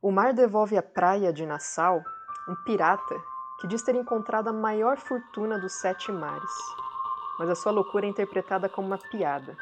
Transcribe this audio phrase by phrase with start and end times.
[0.00, 2.00] O mar devolve à praia de Nassau
[2.48, 3.16] um pirata
[3.60, 6.52] que diz ter encontrado a maior fortuna dos sete mares.
[7.36, 9.56] Mas a sua loucura é interpretada como uma piada.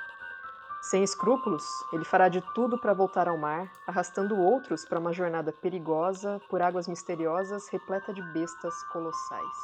[0.82, 5.52] Sem escrúpulos, ele fará de tudo para voltar ao mar, arrastando outros para uma jornada
[5.52, 9.56] perigosa por águas misteriosas repleta de bestas colossais.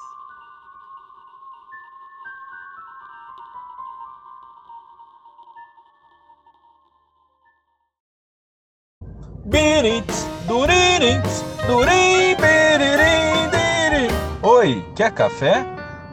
[14.43, 15.65] Oi, quer café?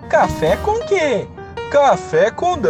[0.07, 1.27] Café com quê?
[1.71, 2.69] Café com dungeon.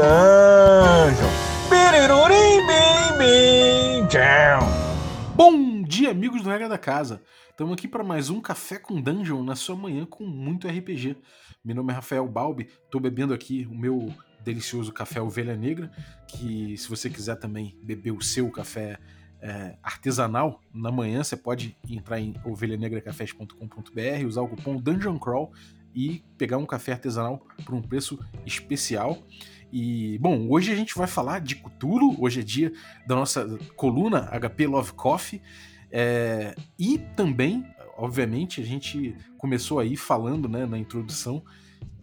[5.35, 7.21] Bom dia, amigos do Regra da Casa.
[7.49, 11.17] Estamos aqui para mais um Café com Dungeon na sua manhã com muito RPG.
[11.63, 14.13] Meu nome é Rafael Balbi, estou bebendo aqui o meu
[14.45, 15.91] delicioso café Ovelha Negra,
[16.25, 18.97] que se você quiser também beber o seu café
[19.41, 25.51] é, artesanal, na manhã você pode entrar em ovelhanegracafés.com.br, usar o cupom Dungeon Crawl
[25.95, 29.17] e pegar um café artesanal por um preço especial.
[29.71, 32.73] E, bom, hoje a gente vai falar de Cthulhu, hoje é dia
[33.07, 35.41] da nossa coluna HP Love Coffee,
[35.91, 37.65] é, e também,
[37.97, 41.43] obviamente, a gente começou aí falando né, na introdução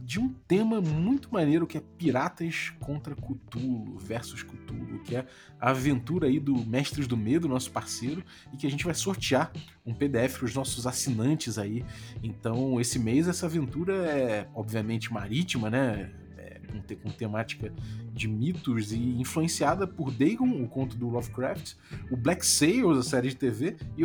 [0.07, 5.27] de um tema muito maneiro que é Piratas contra Cthulhu versus Cthulhu, que é
[5.61, 9.51] a aventura aí do Mestres do Medo, nosso parceiro, e que a gente vai sortear
[9.85, 11.85] um PDF para os nossos assinantes aí.
[12.23, 16.13] Então, esse mês essa aventura é obviamente marítima, né?
[16.39, 16.61] É,
[17.03, 17.73] com, temática
[18.13, 21.75] de mitos e influenciada por Dagon, o conto do Lovecraft,
[22.11, 24.05] o Black Sails, a série de TV, e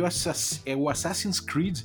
[0.66, 1.82] é o Assassin's Creed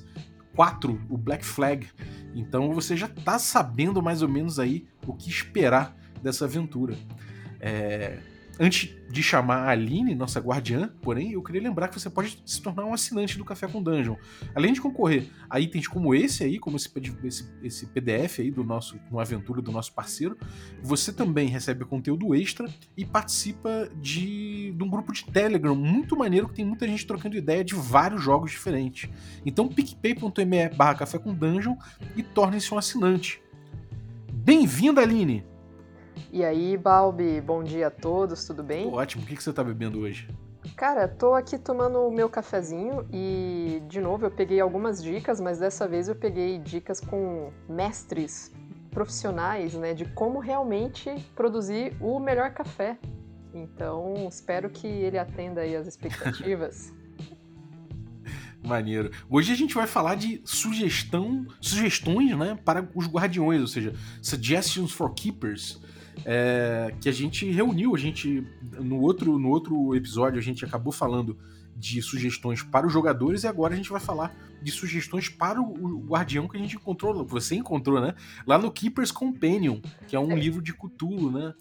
[0.57, 1.87] 4, o Black Flag.
[2.33, 6.97] Então você já está sabendo mais ou menos aí o que esperar dessa aventura.
[7.59, 8.17] É,
[8.59, 12.61] Antes de chamar a Aline, nossa guardiã, porém, eu queria lembrar que você pode se
[12.61, 14.15] tornar um assinante do Café com Dungeon.
[14.55, 16.91] Além de concorrer a itens como esse aí, como esse,
[17.23, 20.37] esse, esse PDF aí do nosso, uma aventura do nosso parceiro,
[20.81, 22.67] você também recebe conteúdo extra
[22.97, 27.37] e participa de, de um grupo de Telegram muito maneiro que tem muita gente trocando
[27.37, 29.09] ideia de vários jogos diferentes.
[29.45, 31.75] Então, picpay.me barra café com dungeon
[32.15, 33.41] e torne-se um assinante.
[34.33, 35.56] Bem-vinda, Aline!
[36.31, 38.89] E aí, Balbi, bom dia a todos, tudo bem?
[38.89, 40.27] Tô ótimo, o que, que você tá bebendo hoje?
[40.75, 45.59] Cara, tô aqui tomando o meu cafezinho e, de novo, eu peguei algumas dicas, mas
[45.59, 48.51] dessa vez eu peguei dicas com mestres
[48.91, 52.97] profissionais, né, de como realmente produzir o melhor café.
[53.53, 56.93] Então, espero que ele atenda aí as expectativas.
[58.61, 59.11] Maneiro.
[59.29, 64.91] Hoje a gente vai falar de sugestão, sugestões, né, para os guardiões, ou seja, suggestions
[64.91, 65.79] for keepers
[66.29, 70.91] é, que a gente reuniu, a gente no outro, no outro episódio a gente acabou
[70.91, 71.37] falando
[71.73, 76.03] de sugestões para os jogadores e agora a gente vai falar de sugestões para o
[76.05, 78.13] guardião que a gente encontrou, você encontrou, né?
[78.45, 80.35] Lá no Keeper's Companion, que é um é.
[80.35, 81.53] livro de Cthulhu, né?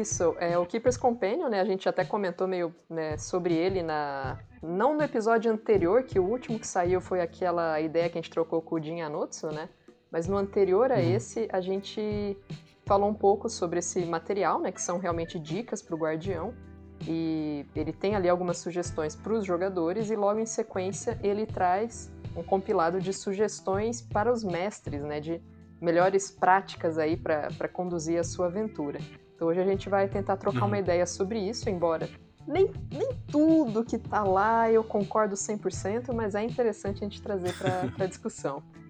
[0.00, 1.60] Isso, é o Keeper's Companion, né?
[1.60, 6.24] A gente até comentou meio né, sobre ele na não no episódio anterior, que o
[6.24, 9.68] último que saiu foi aquela ideia que a gente trocou com o Jin Anotsu, né?
[10.10, 11.14] Mas no anterior a uhum.
[11.14, 12.36] esse, a gente
[12.90, 16.52] falou um pouco sobre esse material, né, que são realmente dicas para o guardião.
[17.06, 22.10] E ele tem ali algumas sugestões para os jogadores e logo em sequência ele traz
[22.36, 25.40] um compilado de sugestões para os mestres, né, de
[25.80, 28.98] melhores práticas aí para conduzir a sua aventura.
[29.36, 30.82] Então hoje a gente vai tentar trocar uma uhum.
[30.82, 32.08] ideia sobre isso, embora
[32.44, 37.56] nem, nem tudo que está lá eu concordo 100%, mas é interessante a gente trazer
[37.56, 38.60] para a discussão.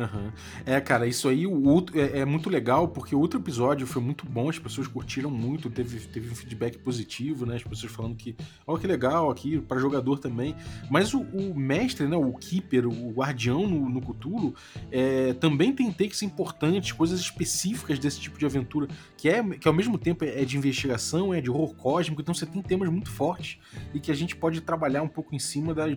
[0.00, 0.32] Uhum.
[0.64, 4.24] É, cara, isso aí o é, é, muito legal, porque o outro episódio foi muito
[4.24, 7.56] bom, as pessoas curtiram muito, teve, teve um feedback positivo, né?
[7.56, 8.34] As pessoas falando que,
[8.66, 10.56] ó, oh, que legal aqui, para jogador também.
[10.90, 12.16] Mas o, o, mestre, né?
[12.16, 14.54] O keeper, o guardião no, no Cthulhu,
[14.90, 18.88] é, também tem takes importantes, coisas específicas desse tipo de aventura,
[19.18, 22.46] que, é, que ao mesmo tempo é de investigação, é de horror cósmico, então você
[22.46, 23.58] tem temas muito fortes
[23.92, 25.94] e que a gente pode trabalhar um pouco em cima das,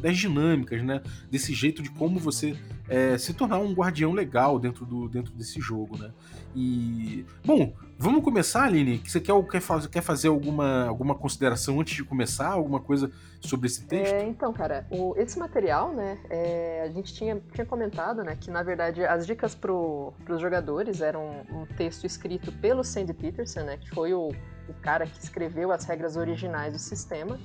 [0.00, 1.00] das dinâmicas, né?
[1.30, 2.56] Desse jeito de como você
[2.88, 6.12] é, se tornar um guardião legal dentro, do, dentro desse jogo, né?
[6.54, 7.24] E.
[7.44, 9.02] Bom, vamos começar, Aline?
[9.04, 12.48] Você quer, quer, fazer, quer fazer alguma, alguma consideração antes de começar?
[12.48, 13.10] Alguma coisa
[13.40, 14.12] sobre esse texto?
[14.12, 16.18] É, então, cara, o, esse material, né?
[16.28, 18.36] É, a gente tinha, tinha comentado, né?
[18.38, 23.62] Que na verdade as dicas para os jogadores eram um texto escrito pelo Sandy Peterson,
[23.62, 23.78] né?
[23.78, 24.28] Que foi o,
[24.68, 27.40] o cara que escreveu as regras originais do sistema.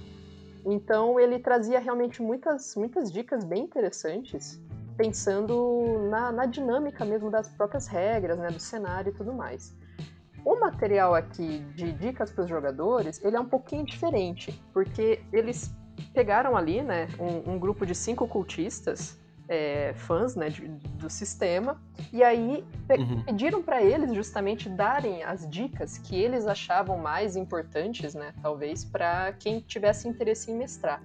[0.65, 4.61] Então ele trazia realmente muitas, muitas dicas bem interessantes
[4.99, 9.73] pensando na, na dinâmica mesmo das próprias regras, né, do cenário e tudo mais.
[10.43, 15.73] O material aqui de dicas para os jogadores, ele é um pouquinho diferente, porque eles
[16.13, 19.17] pegaram ali, né, um, um grupo de cinco cultistas
[19.47, 21.81] é, fãs né, de, do sistema,
[22.11, 23.23] e aí uhum.
[23.23, 29.31] pediram para eles justamente darem as dicas que eles achavam mais importantes, né, talvez, para
[29.39, 31.01] quem tivesse interesse em mestrar.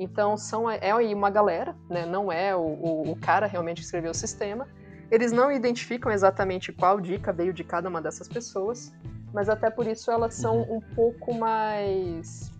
[0.00, 3.84] Então são, é aí uma galera, né, não é o, o, o cara realmente que
[3.84, 4.66] escreveu o sistema.
[5.10, 8.90] Eles não identificam exatamente qual dica veio de cada uma dessas pessoas,
[9.30, 10.76] mas até por isso elas são uhum.
[10.76, 12.50] um pouco mais.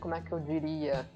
[0.00, 1.06] Como é que eu diria?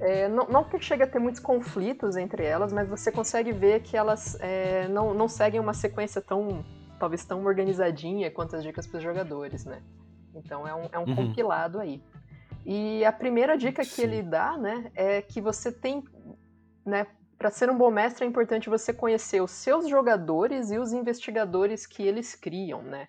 [0.00, 3.82] É, não, não, que chegue a ter muitos conflitos entre elas, mas você consegue ver
[3.82, 6.64] que elas é, não, não seguem uma sequência tão,
[6.98, 9.80] talvez tão organizadinha quanto as dicas para os jogadores, né?
[10.34, 11.14] Então é um, é um uhum.
[11.14, 12.02] compilado aí.
[12.64, 14.02] E a primeira dica que Sim.
[14.04, 16.02] ele dá, né, é que você tem,
[16.84, 17.06] né,
[17.36, 21.86] para ser um bom mestre é importante você conhecer os seus jogadores e os investigadores
[21.86, 23.08] que eles criam, né?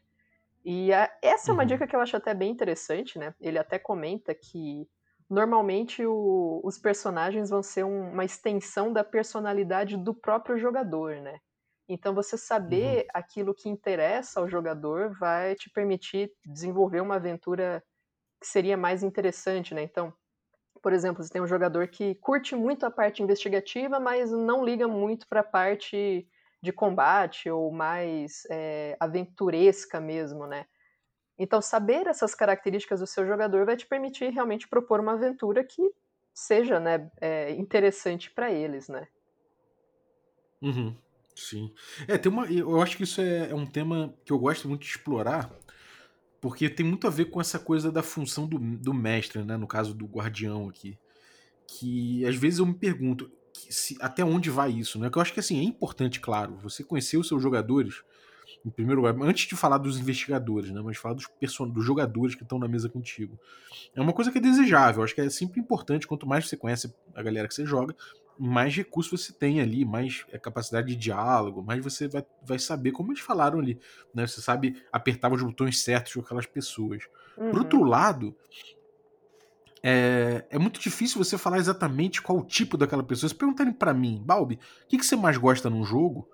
[0.63, 1.67] E a, essa é uma uhum.
[1.67, 3.33] dica que eu acho até bem interessante, né?
[3.39, 4.89] Ele até comenta que
[5.29, 11.39] normalmente o, os personagens vão ser um, uma extensão da personalidade do próprio jogador, né?
[11.87, 13.07] Então você saber uhum.
[13.13, 17.83] aquilo que interessa ao jogador vai te permitir desenvolver uma aventura
[18.39, 19.83] que seria mais interessante, né?
[19.83, 20.13] Então,
[20.81, 24.87] por exemplo, você tem um jogador que curte muito a parte investigativa, mas não liga
[24.87, 26.27] muito para a parte
[26.61, 30.65] de combate ou mais é, aventuresca mesmo, né?
[31.37, 35.91] Então, saber essas características do seu jogador vai te permitir realmente propor uma aventura que
[36.33, 39.07] seja né, é, interessante para eles, né?
[40.61, 40.95] Uhum,
[41.35, 41.73] sim.
[42.07, 44.81] É, tem uma, eu acho que isso é, é, um tema que eu gosto muito
[44.81, 45.51] de explorar,
[46.41, 49.57] porque tem muito a ver com essa coisa da função do, do mestre, né?
[49.57, 50.97] No caso do guardião aqui.
[51.67, 55.09] Que às vezes eu me pergunto se, até onde vai isso, né?
[55.09, 58.03] Que eu acho que assim, é importante, claro, você conhecer os seus jogadores
[58.65, 62.33] em primeiro lugar, antes de falar dos investigadores, né, mas falar dos, person dos jogadores
[62.33, 63.39] que estão na mesa contigo.
[63.95, 66.93] É uma coisa que é desejável, acho que é sempre importante, quanto mais você conhece
[67.13, 67.95] a galera que você joga,
[68.37, 72.91] mais recursos você tem ali, mais é, capacidade de diálogo, mais você vai, vai saber
[72.91, 73.79] como eles falaram ali,
[74.13, 74.27] né?
[74.27, 77.03] Você sabe apertar os botões certos com aquelas pessoas.
[77.37, 77.51] Uhum.
[77.51, 78.35] Por outro lado,
[79.81, 83.29] é, é, muito difícil você falar exatamente qual o tipo daquela pessoa.
[83.29, 86.27] Se perguntarem para mim, Balbi, o que, que você mais gosta num jogo?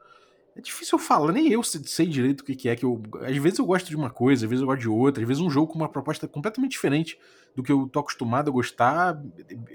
[0.56, 3.01] É difícil eu falar, nem eu sei direito o que é que eu.
[3.21, 5.42] Às vezes eu gosto de uma coisa, às vezes eu gosto de outra, às vezes
[5.42, 7.18] um jogo com uma proposta completamente diferente
[7.56, 9.21] do que eu tô acostumado a gostar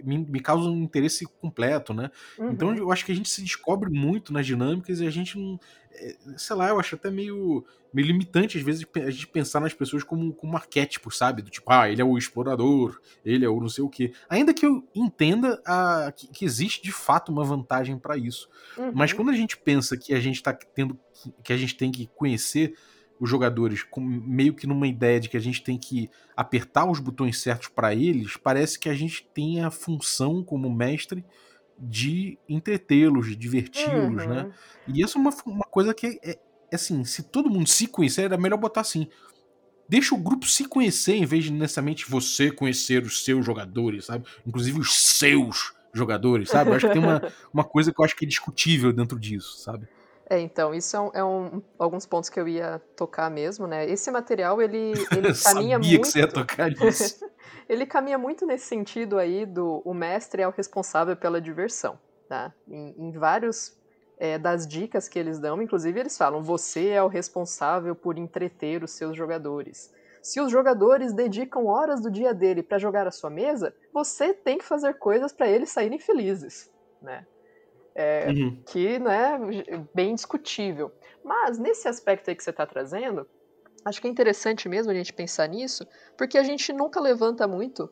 [0.03, 2.11] me, me causa um interesse completo, né?
[2.39, 2.51] Uhum.
[2.51, 5.59] Então eu acho que a gente se descobre muito nas dinâmicas e a gente não.
[5.93, 9.73] É, sei lá, eu acho até meio, meio limitante às vezes a gente pensar nas
[9.73, 11.43] pessoas como, como arquétipos, sabe?
[11.43, 14.13] Do tipo, ah, ele é o explorador, ele é o não sei o quê.
[14.29, 18.49] Ainda que eu entenda a, que, que existe de fato uma vantagem para isso.
[18.77, 18.93] Uhum.
[18.95, 20.99] Mas quando a gente pensa que a gente tá tendo.
[21.43, 22.75] que a gente tem que conhecer
[23.19, 27.01] os jogadores com, meio que numa ideia de que a gente tem que apertar os
[27.01, 31.25] botões certos para eles, parece que a gente tem a função como mestre
[31.79, 34.29] de entretê-los, de diverti-los, uhum.
[34.29, 34.51] né?
[34.89, 36.39] E isso é uma, uma coisa que é, é,
[36.73, 39.09] assim, se todo mundo se conhecer, era melhor botar assim.
[39.89, 44.27] Deixa o grupo se conhecer em vez de necessariamente você conhecer os seus jogadores, sabe?
[44.47, 46.71] Inclusive os seus jogadores, sabe?
[46.71, 47.23] Eu acho que tem uma,
[47.53, 49.87] uma coisa que eu acho que é discutível dentro disso, sabe?
[50.29, 53.89] É, então, isso é, um, é um, alguns pontos que eu ia tocar mesmo, né?
[53.89, 55.85] Esse material, ele, ele caminha muito...
[55.85, 57.25] Sabia que você ia tocar nisso.
[57.69, 61.97] ele caminha muito nesse sentido aí do o mestre é o responsável pela diversão,
[62.29, 62.53] tá?
[62.69, 63.79] Em, em vários
[64.19, 68.83] é, das dicas que eles dão, inclusive eles falam, você é o responsável por entreter
[68.83, 69.95] os seus jogadores.
[70.21, 74.59] Se os jogadores dedicam horas do dia dele para jogar a sua mesa, você tem
[74.59, 76.69] que fazer coisas para eles saírem felizes,
[77.01, 77.25] né?
[77.99, 78.63] É, uhum.
[78.67, 79.39] Que, né,
[79.95, 80.93] bem discutível.
[81.25, 83.27] Mas, nesse aspecto aí que você está trazendo,
[83.87, 85.87] acho que é interessante mesmo a gente pensar nisso,
[86.17, 87.91] porque a gente nunca levanta muito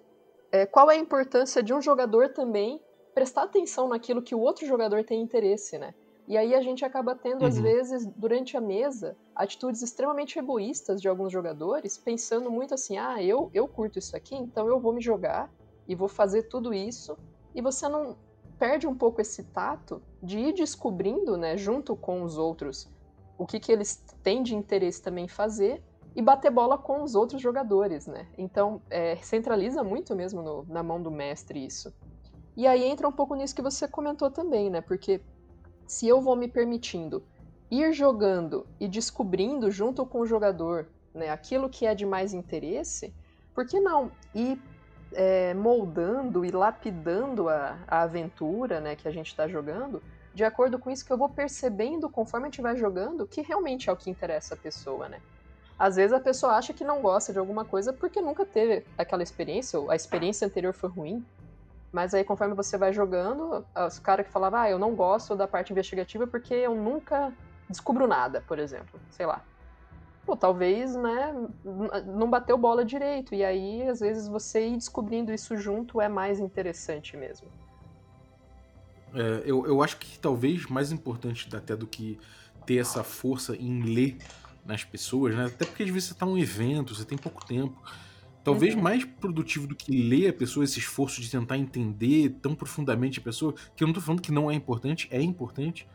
[0.52, 2.82] é, qual é a importância de um jogador também
[3.14, 5.94] prestar atenção naquilo que o outro jogador tem interesse, né?
[6.28, 7.48] E aí a gente acaba tendo, uhum.
[7.48, 13.22] às vezes, durante a mesa, atitudes extremamente egoístas de alguns jogadores, pensando muito assim, ah,
[13.22, 15.50] eu, eu curto isso aqui, então eu vou me jogar
[15.88, 17.16] e vou fazer tudo isso,
[17.54, 18.16] e você não,
[18.58, 22.88] perde um pouco esse tato de ir descobrindo, né, junto com os outros,
[23.36, 25.82] o que, que eles têm de interesse também fazer
[26.14, 28.28] e bater bola com os outros jogadores, né?
[28.38, 31.92] Então, é, centraliza muito mesmo no, na mão do mestre isso.
[32.56, 34.80] E aí entra um pouco nisso que você comentou também, né?
[34.80, 35.20] Porque
[35.86, 37.24] se eu vou me permitindo
[37.70, 43.12] ir jogando e descobrindo junto com o jogador né, aquilo que é de mais interesse,
[43.52, 44.60] por que não ir
[45.14, 50.02] é, moldando e lapidando a, a aventura né, que a gente está jogando,
[50.34, 53.88] de acordo com isso que eu vou percebendo conforme a gente vai jogando que realmente
[53.88, 55.20] é o que interessa a pessoa, né?
[55.78, 59.22] Às vezes a pessoa acha que não gosta de alguma coisa porque nunca teve aquela
[59.22, 61.24] experiência, ou a experiência anterior foi ruim,
[61.94, 65.46] Mas aí, conforme você vai jogando, os caras que falavam, ah, eu não gosto da
[65.46, 67.32] parte investigativa porque eu nunca
[67.70, 68.98] descubro nada, por exemplo.
[69.12, 69.40] Sei lá.
[70.26, 71.34] Pô, talvez, né,
[72.06, 73.34] não bateu bola direito.
[73.34, 77.46] E aí, às vezes, você ir descobrindo isso junto é mais interessante mesmo.
[79.14, 82.18] É, eu, eu acho que talvez mais importante até do que
[82.66, 84.16] ter essa força em ler
[84.64, 85.46] nas pessoas, né?
[85.46, 87.80] Até porque às vezes você tá num evento, você tem pouco tempo.
[88.42, 88.82] Talvez uhum.
[88.82, 93.22] mais produtivo do que ler a pessoa, esse esforço de tentar entender tão profundamente a
[93.22, 95.86] pessoa, que eu não tô falando que não é importante, é importante,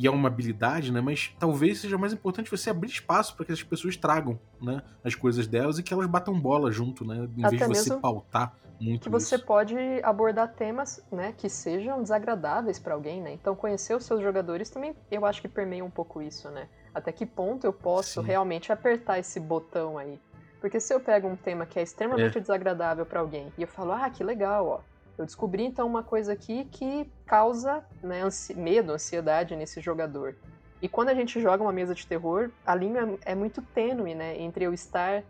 [0.00, 1.02] e é uma habilidade, né?
[1.02, 5.14] Mas talvez seja mais importante você abrir espaço para que as pessoas tragam, né, as
[5.14, 7.28] coisas delas e que elas batam bola junto, né?
[7.36, 9.02] Em Até vez de você pautar muito.
[9.02, 9.44] Que você isso.
[9.44, 13.34] pode abordar temas, né, que sejam desagradáveis para alguém, né?
[13.34, 16.66] Então conhecer os seus jogadores também, eu acho que permeia um pouco isso, né?
[16.94, 18.26] Até que ponto eu posso Sim.
[18.26, 20.18] realmente apertar esse botão aí
[20.60, 22.40] porque se eu pego um tema que é extremamente é.
[22.40, 24.89] desagradável para alguém e eu falo, ah, que legal, ó.
[25.20, 30.34] Eu descobri então uma coisa aqui que causa né, ansi medo, ansiedade nesse jogador.
[30.80, 34.40] E quando a gente joga uma mesa de terror, a linha é muito tênue, né?
[34.40, 35.22] Entre eu estar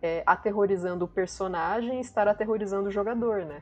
[0.00, 3.60] é, aterrorizando o personagem e estar aterrorizando o jogador, né?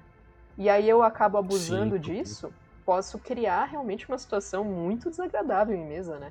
[0.58, 2.00] E aí eu acabo abusando Sim.
[2.00, 2.52] disso,
[2.84, 6.30] posso criar realmente uma situação muito desagradável em mesa, né?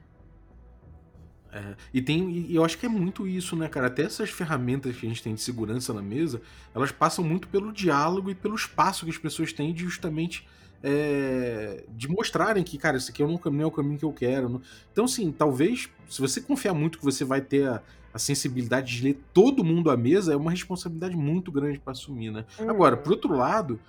[1.51, 3.87] É, e tem, e eu acho que é muito isso, né, cara?
[3.87, 6.41] Até essas ferramentas que a gente tem de segurança na mesa,
[6.75, 10.47] elas passam muito pelo diálogo e pelo espaço que as pessoas têm de justamente
[10.83, 14.61] é, de mostrarem que, cara, isso aqui não é o caminho que eu quero.
[14.91, 17.81] Então, assim, talvez, se você confiar muito que você vai ter a,
[18.13, 22.31] a sensibilidade de ler todo mundo à mesa, é uma responsabilidade muito grande para assumir,
[22.31, 22.45] né?
[22.59, 22.69] Uhum.
[22.69, 23.79] Agora, por outro lado,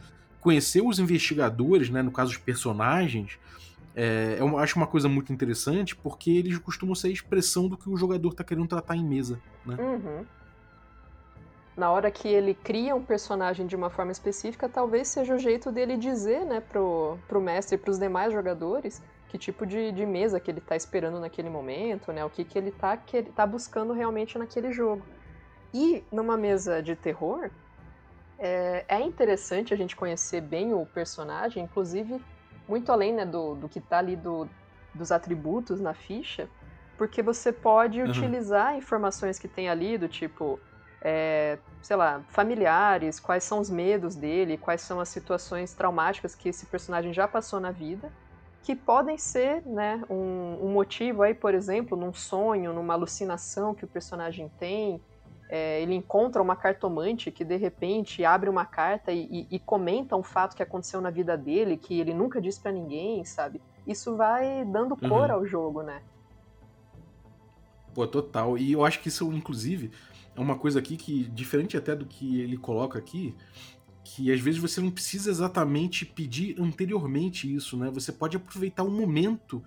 [0.41, 3.39] conhecer os investigadores, né, no caso os personagens,
[4.03, 7.91] é, eu acho uma coisa muito interessante porque eles costumam ser a expressão do que
[7.91, 9.77] o jogador está querendo tratar em mesa, né?
[9.79, 10.25] Uhum.
[11.77, 15.71] Na hora que ele cria um personagem de uma forma específica, talvez seja o jeito
[15.71, 20.41] dele dizer, né, pro, pro mestre e pros demais jogadores que tipo de, de mesa
[20.41, 23.47] que ele está esperando naquele momento, né, o que, que ele está que ele tá
[23.47, 25.03] buscando realmente naquele jogo.
[25.75, 27.51] E numa mesa de terror,
[28.39, 32.19] é, é interessante a gente conhecer bem o personagem, inclusive
[32.71, 34.49] muito além né, do, do que está ali do,
[34.95, 36.49] dos atributos na ficha,
[36.97, 38.09] porque você pode uhum.
[38.09, 40.61] utilizar informações que tem ali, do tipo,
[41.03, 46.49] é, sei lá, familiares, quais são os medos dele, quais são as situações traumáticas que
[46.49, 48.13] esse personagem já passou na vida,
[48.63, 53.85] que podem ser né, um, um motivo aí, por exemplo, num sonho, numa alucinação que
[53.85, 55.03] o personagem tem,
[55.53, 60.15] é, ele encontra uma cartomante que de repente abre uma carta e, e, e, comenta
[60.15, 63.61] um fato que aconteceu na vida dele, que ele nunca disse para ninguém, sabe?
[63.85, 65.33] Isso vai dando cor uhum.
[65.33, 66.03] ao jogo, né?
[67.93, 68.57] Pô, total.
[68.57, 69.91] E eu acho que isso, inclusive,
[70.37, 73.35] é uma coisa aqui que, diferente até do que ele coloca aqui,
[74.05, 77.91] que às vezes você não precisa exatamente pedir anteriormente isso, né?
[77.91, 79.61] Você pode aproveitar o momento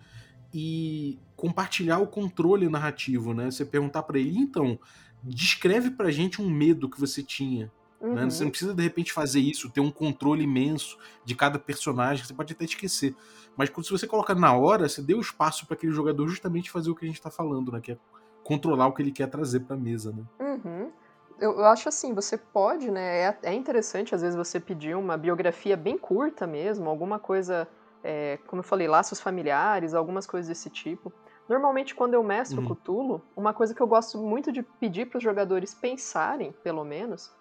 [0.53, 3.51] e compartilhar o controle narrativo, né?
[3.51, 4.79] Você perguntar para ele, então,
[5.23, 7.71] descreve pra gente um medo que você tinha.
[8.01, 8.15] Uhum.
[8.15, 8.25] Né?
[8.25, 12.33] Você não precisa, de repente, fazer isso, ter um controle imenso de cada personagem, você
[12.33, 13.15] pode até esquecer.
[13.55, 16.95] Mas se você coloca na hora, você deu espaço para aquele jogador justamente fazer o
[16.95, 17.79] que a gente está falando, né?
[17.79, 17.97] Que é
[18.43, 20.23] controlar o que ele quer trazer para a mesa, né?
[20.39, 20.91] Uhum.
[21.39, 23.21] Eu, eu, acho assim, você pode, né?
[23.21, 27.67] É, é, interessante, às vezes, você pedir uma biografia bem curta mesmo, alguma coisa,
[28.03, 31.11] é, como eu falei, laços familiares, algumas coisas desse tipo.
[31.47, 32.75] Normalmente, quando eu mestro uhum.
[32.75, 37.31] Cthulhu, uma coisa que eu gosto muito de pedir para os jogadores pensarem, pelo menos,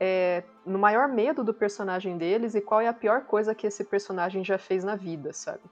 [0.00, 3.82] é no maior medo do personagem deles e qual é a pior coisa que esse
[3.84, 5.62] personagem já fez na vida, sabe?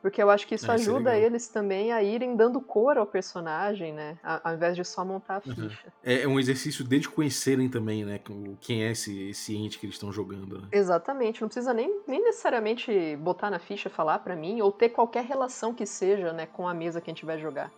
[0.00, 3.92] Porque eu acho que isso é, ajuda eles também a irem dando cor ao personagem,
[3.92, 4.16] né?
[4.22, 5.60] Ao invés de só montar a ficha.
[5.60, 5.92] Uhum.
[6.04, 8.20] É, um exercício deles conhecerem também, né?
[8.60, 10.62] Quem é esse, esse ente que eles estão jogando.
[10.62, 10.68] Né?
[10.70, 11.40] Exatamente.
[11.40, 15.74] Não precisa nem, nem necessariamente botar na ficha, falar para mim, ou ter qualquer relação
[15.74, 16.46] que seja, né?
[16.46, 17.72] Com a mesa que a gente vai jogar.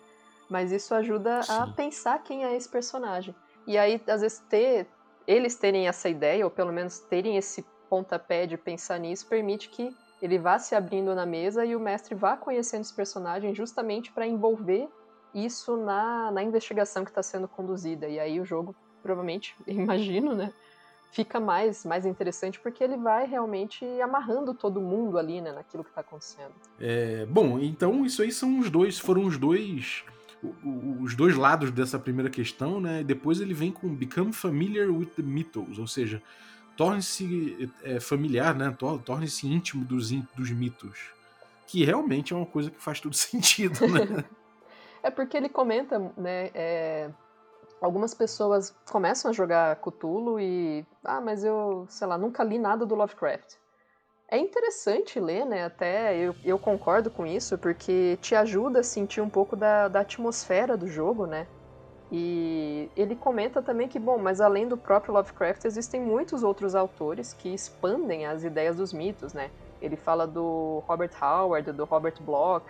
[0.48, 1.52] Mas isso ajuda Sim.
[1.52, 3.34] a pensar quem é esse personagem.
[3.66, 4.86] E aí, às vezes, ter
[5.26, 9.94] eles terem essa ideia, ou pelo menos terem esse pontapé de pensar nisso, permite que
[10.20, 14.26] ele vá se abrindo na mesa e o mestre vá conhecendo os personagens justamente para
[14.26, 14.88] envolver
[15.34, 18.08] isso na, na investigação que está sendo conduzida.
[18.08, 20.52] E aí o jogo, provavelmente, imagino, né?
[21.12, 25.90] Fica mais, mais interessante porque ele vai realmente amarrando todo mundo ali, né, naquilo que
[25.90, 26.52] está acontecendo.
[26.78, 30.04] É, bom, então isso aí são os dois, foram os dois
[31.02, 33.02] os dois lados dessa primeira questão, né?
[33.02, 36.22] Depois ele vem com Become Familiar with the Mythos, ou seja,
[36.76, 38.74] torne-se é, familiar, né?
[39.04, 41.10] Torne-se íntimo dos, dos mitos.
[41.66, 44.24] Que realmente é uma coisa que faz todo sentido, né?
[45.02, 46.50] é porque ele comenta, né?
[46.54, 47.10] É,
[47.80, 50.84] algumas pessoas começam a jogar Cthulhu e.
[51.04, 53.56] Ah, mas eu, sei lá, nunca li nada do Lovecraft.
[54.28, 55.64] É interessante ler, né?
[55.64, 60.00] Até eu, eu concordo com isso, porque te ajuda a sentir um pouco da, da
[60.00, 61.48] atmosfera do jogo, né?
[62.12, 67.32] E ele comenta também que, bom, mas além do próprio Lovecraft, existem muitos outros autores
[67.32, 69.50] que expandem as ideias dos mitos, né?
[69.80, 72.66] Ele fala do Robert Howard, do Robert Bloch,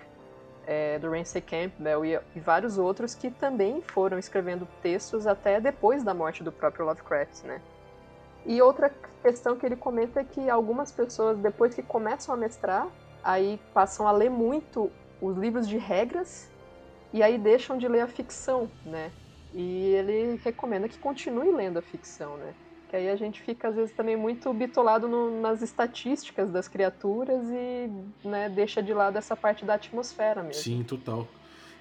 [0.67, 6.05] é, do Ramsey Campbell e, e, vários outros que também foram escrevendo textos até depois
[6.05, 7.63] da morte do próprio Lovecraft, né?
[8.45, 8.93] E outra
[9.23, 12.87] questão que ele comenta é que algumas pessoas, depois que começam a mestrar,
[13.25, 16.49] aí passam a ler muito os livros de regras
[17.13, 19.11] e aí deixam de ler a ficção, né?
[19.55, 22.55] E ele recomenda que continue lendo a ficção, né?
[22.89, 27.45] Que aí a gente fica, às vezes, também muito bitolado no, nas estatísticas das criaturas
[27.49, 27.91] e
[28.27, 30.63] né, deixa de lado essa parte da atmosfera mesmo.
[30.63, 31.29] Sim, total.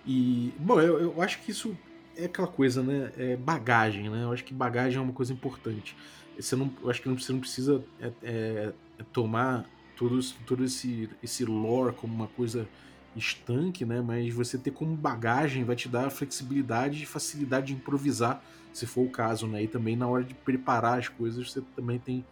[0.06, 1.76] E, bom, eu, eu acho que isso
[2.16, 3.12] é aquela coisa, né?
[3.18, 4.24] É bagagem, né?
[4.24, 5.96] Eu acho que bagagem é uma coisa importante.
[6.38, 8.74] Você não, eu acho que você não precisa é, é,
[9.12, 9.66] tomar
[9.98, 12.68] todo, todo esse, esse lore como uma coisa
[13.16, 14.02] estanque, né?
[14.02, 18.42] Mas você ter como bagagem vai te dar flexibilidade e facilidade de improvisar,
[18.74, 19.64] se for o caso, né?
[19.64, 22.26] E também na hora de preparar as coisas você também tem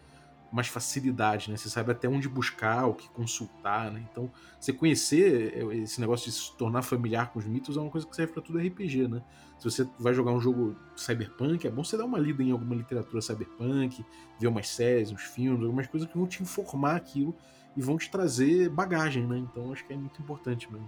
[0.52, 1.58] mais facilidade, né?
[1.58, 4.04] Você sabe até onde buscar, o que consultar, né?
[4.12, 7.90] Então, você conhecer é, esse negócio de se tornar familiar com os mitos é uma
[7.90, 9.22] coisa que serve para tudo RPG, né?
[9.60, 12.76] Se você vai jogar um jogo cyberpunk, é bom você dar uma lida em alguma
[12.76, 14.06] literatura cyberpunk,
[14.40, 17.36] ver umas séries, uns filmes, algumas coisas que vão te informar aquilo
[17.76, 19.38] e vão te trazer bagagem, né?
[19.38, 20.88] Então, acho que é muito importante mesmo.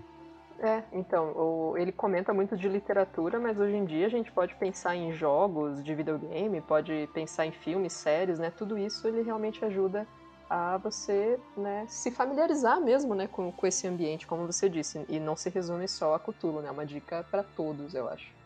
[0.59, 4.53] É, então, o, ele comenta muito de literatura, mas hoje em dia a gente pode
[4.55, 8.51] pensar em jogos de videogame, pode pensar em filmes, séries, né?
[8.51, 10.05] Tudo isso ele realmente ajuda
[10.49, 15.19] a você né, se familiarizar mesmo né, com, com esse ambiente, como você disse, e
[15.19, 16.69] não se resume só a Cthulhu, né?
[16.69, 18.38] É uma dica para todos, eu acho.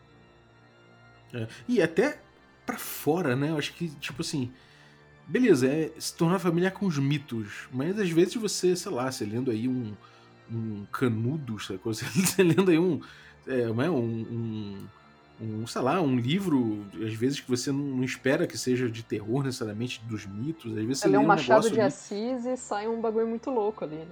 [1.34, 2.18] É, e até
[2.64, 3.50] para fora, né?
[3.50, 4.50] Eu acho que, tipo assim,
[5.26, 9.24] beleza, é se tornar familiar com os mitos, mas às vezes você, sei lá, você
[9.24, 9.94] lendo aí um
[10.50, 11.80] um canudo, sabe?
[11.84, 12.04] Você
[12.42, 13.00] lendo aí um,
[13.46, 14.86] é, um, um,
[15.40, 19.42] um, sei lá, um livro, às vezes que você não espera que seja de terror
[19.42, 21.82] necessariamente, dos mitos, às vezes você lê um, um Machado de ali...
[21.82, 24.06] Assis e sai um bagulho muito louco ali, né?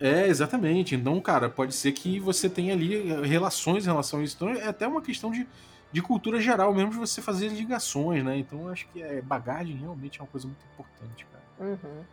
[0.00, 0.96] É, exatamente.
[0.96, 4.34] Então, cara, pode ser que você tenha ali relações em relação a isso.
[4.34, 5.46] Então, é até uma questão de,
[5.92, 8.38] de cultura geral mesmo, de você fazer ligações, né?
[8.38, 11.70] Então, acho que é, bagagem realmente é uma coisa muito importante, cara.
[11.70, 12.04] Uhum,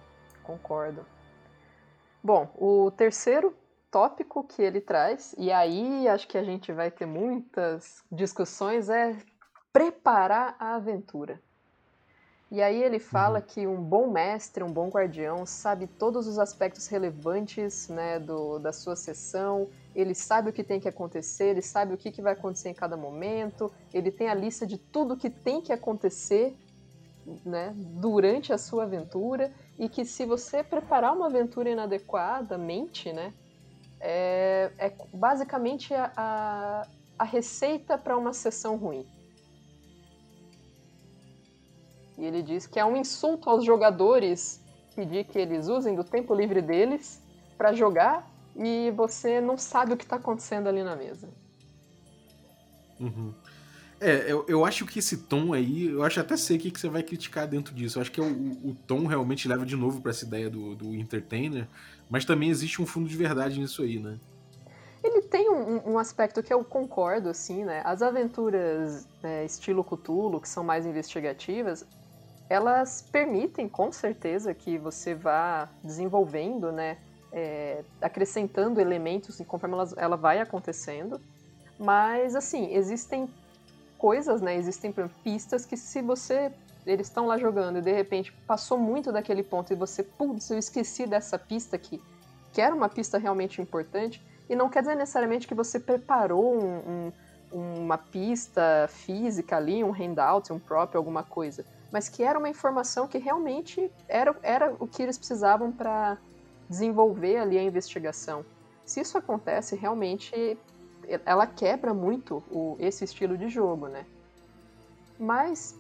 [0.43, 1.05] concordo.
[2.21, 3.55] Bom, o terceiro
[3.89, 9.17] tópico que ele traz, e aí acho que a gente vai ter muitas discussões, é
[9.71, 11.41] preparar a aventura.
[12.51, 13.45] E aí ele fala uhum.
[13.45, 18.73] que um bom mestre, um bom guardião, sabe todos os aspectos relevantes né, do, da
[18.73, 22.33] sua sessão, ele sabe o que tem que acontecer, ele sabe o que, que vai
[22.33, 26.57] acontecer em cada momento, ele tem a lista de tudo que tem que acontecer
[27.45, 33.31] né, durante a sua aventura e que se você preparar uma aventura inadequadamente, né,
[33.99, 36.87] é, é basicamente a, a,
[37.19, 39.05] a receita para uma sessão ruim.
[42.19, 44.61] E ele diz que é um insulto aos jogadores
[44.95, 47.21] pedir que eles usem do tempo livre deles
[47.57, 51.29] para jogar e você não sabe o que está acontecendo ali na mesa.
[52.99, 53.33] Uhum.
[54.01, 56.79] É, eu, eu acho que esse tom aí, eu acho até sei o que, que
[56.79, 57.97] você vai criticar dentro disso.
[57.97, 60.75] Eu acho que é o, o tom realmente leva de novo para essa ideia do,
[60.75, 61.67] do entertainer,
[62.09, 64.17] mas também existe um fundo de verdade nisso aí, né?
[65.03, 67.81] Ele tem um, um aspecto que eu concordo, assim, né?
[67.85, 71.85] As aventuras né, estilo Cthulhu, que são mais investigativas,
[72.49, 76.97] elas permitem, com certeza, que você vá desenvolvendo, né?
[77.31, 81.21] É, acrescentando elementos conforme ela, ela vai acontecendo.
[81.77, 83.29] Mas, assim, existem
[83.99, 84.55] coisas, né?
[84.55, 84.91] Existem
[85.23, 86.51] pistas que se você
[86.85, 90.57] eles estão lá jogando e de repente passou muito daquele ponto e você, putz, eu
[90.57, 92.01] esqueci dessa pista aqui,
[92.51, 97.11] que era uma pista realmente importante, e não quer dizer necessariamente que você preparou um,
[97.53, 102.49] um, uma pista física ali, um handout, um próprio, alguma coisa, mas que era uma
[102.49, 106.17] informação que realmente era, era o que eles precisavam para
[106.69, 108.45] desenvolver ali a investigação.
[108.85, 110.57] Se isso acontece, realmente
[111.25, 114.05] ela quebra muito o, esse estilo de jogo, né?
[115.19, 115.75] Mas,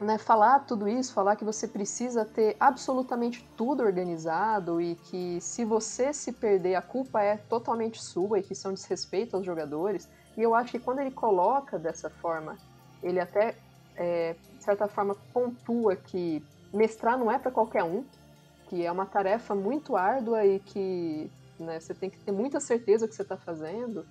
[0.00, 5.64] né, falar tudo isso, falar que você precisa ter absolutamente tudo organizado e que se
[5.64, 10.08] você se perder, a culpa é totalmente sua e que são desrespeito aos jogadores.
[10.36, 12.56] E eu acho que quando ele coloca dessa forma,
[13.02, 13.56] ele até,
[13.96, 18.04] é, certa forma, pontua que mestrar não é para qualquer um,
[18.68, 23.06] que é uma tarefa muito árdua e que né, você tem que ter muita certeza
[23.06, 24.04] que você está fazendo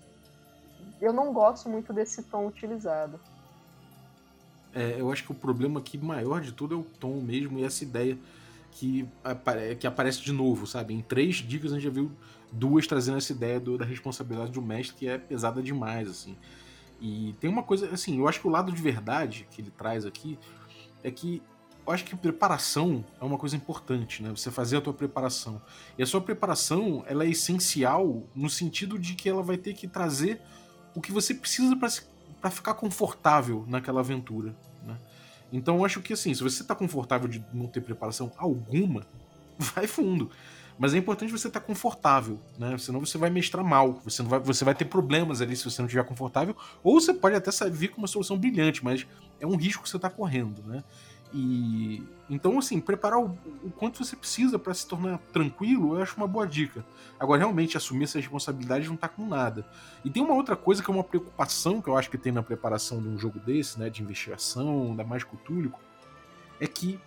[1.03, 3.19] eu não gosto muito desse tom utilizado.
[4.73, 7.63] É, eu acho que o problema aqui maior de tudo é o tom mesmo e
[7.63, 8.17] essa ideia
[8.71, 10.93] que, apare que aparece de novo, sabe?
[10.93, 12.11] Em três dicas a gente já viu
[12.51, 16.37] duas trazendo essa ideia do, da responsabilidade do mestre que é pesada demais, assim.
[17.05, 20.05] E tem uma coisa, assim, eu acho que o lado de verdade que ele traz
[20.05, 20.39] aqui
[21.03, 21.43] é que
[21.85, 24.29] eu acho que preparação é uma coisa importante, né?
[24.29, 25.61] Você fazer a tua preparação.
[25.97, 29.85] E a sua preparação, ela é essencial no sentido de que ela vai ter que
[29.85, 30.39] trazer
[30.95, 34.97] o que você precisa para ficar confortável naquela aventura, né?
[35.51, 39.05] Então eu acho que assim, se você tá confortável de não ter preparação alguma,
[39.59, 40.31] vai fundo.
[40.77, 42.77] Mas é importante você estar tá confortável, né?
[42.77, 44.01] Senão você vai mestrar mal.
[44.03, 46.55] Você, não vai, você vai ter problemas ali se você não estiver confortável.
[46.83, 49.05] Ou você pode até vir com uma solução brilhante, mas
[49.39, 50.83] é um risco que você está correndo, né?
[51.33, 56.15] E então, assim, preparar o, o quanto você precisa para se tornar tranquilo, eu acho
[56.15, 56.85] uma boa dica.
[57.19, 59.65] Agora, realmente, assumir essa responsabilidade não tá com nada.
[60.05, 62.41] E tem uma outra coisa que é uma preocupação que eu acho que tem na
[62.41, 65.79] preparação de um jogo desse, né, de investigação, ainda mais cutúlico,
[66.59, 66.99] é que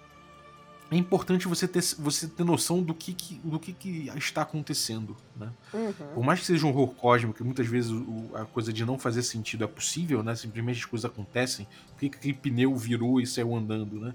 [0.91, 5.17] é importante você ter, você ter noção do que, que do que, que, está acontecendo.
[5.37, 5.51] Né?
[5.75, 5.93] Uhum.
[6.15, 8.99] Por mais que seja um horror cósmico, que muitas vezes o, a coisa de não
[8.99, 10.37] fazer sentido é possível, né?
[10.37, 11.67] simplesmente as coisas acontecem.
[11.89, 13.99] Por que, que aquele pneu virou e saiu andando?
[13.99, 14.15] Né?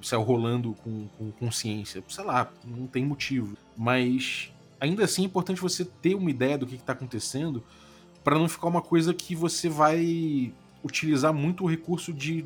[0.00, 2.02] Saiu rolando com, com consciência?
[2.08, 3.56] Sei lá, não tem motivo.
[3.76, 7.64] Mas ainda assim é importante você ter uma ideia do que está acontecendo
[8.22, 10.52] para não ficar uma coisa que você vai
[10.84, 12.44] utilizar muito o recurso de,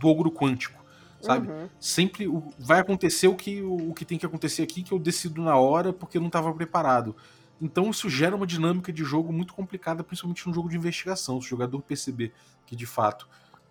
[0.00, 0.83] do ogro quântico
[1.24, 1.48] sabe?
[1.48, 1.68] Uhum.
[1.80, 2.26] Sempre
[2.58, 5.92] vai acontecer o que, o que tem que acontecer aqui, que eu decido na hora
[5.92, 7.16] porque eu não estava preparado.
[7.60, 11.40] Então isso gera uma dinâmica de jogo muito complicada, principalmente no jogo de investigação.
[11.40, 12.32] Se o jogador perceber
[12.66, 13.28] que de fato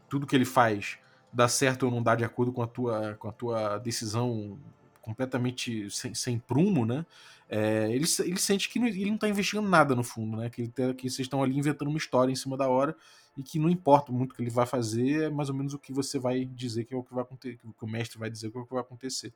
[0.10, 0.98] tudo que ele faz
[1.32, 4.60] dá certo ou não dá de acordo com a tua, com a tua decisão
[5.02, 7.06] completamente sem, sem prumo, né?
[7.50, 10.50] É, ele, ele sente que não, ele não está investigando nada no fundo, né?
[10.50, 12.96] Que, ele, que vocês estão ali inventando uma história em cima da hora
[13.38, 15.80] e que não importa muito o que ele vai fazer, é mais ou menos o
[15.80, 18.30] que você vai dizer que é o que vai acontecer, o que o mestre vai
[18.30, 19.34] dizer que é o que vai acontecer.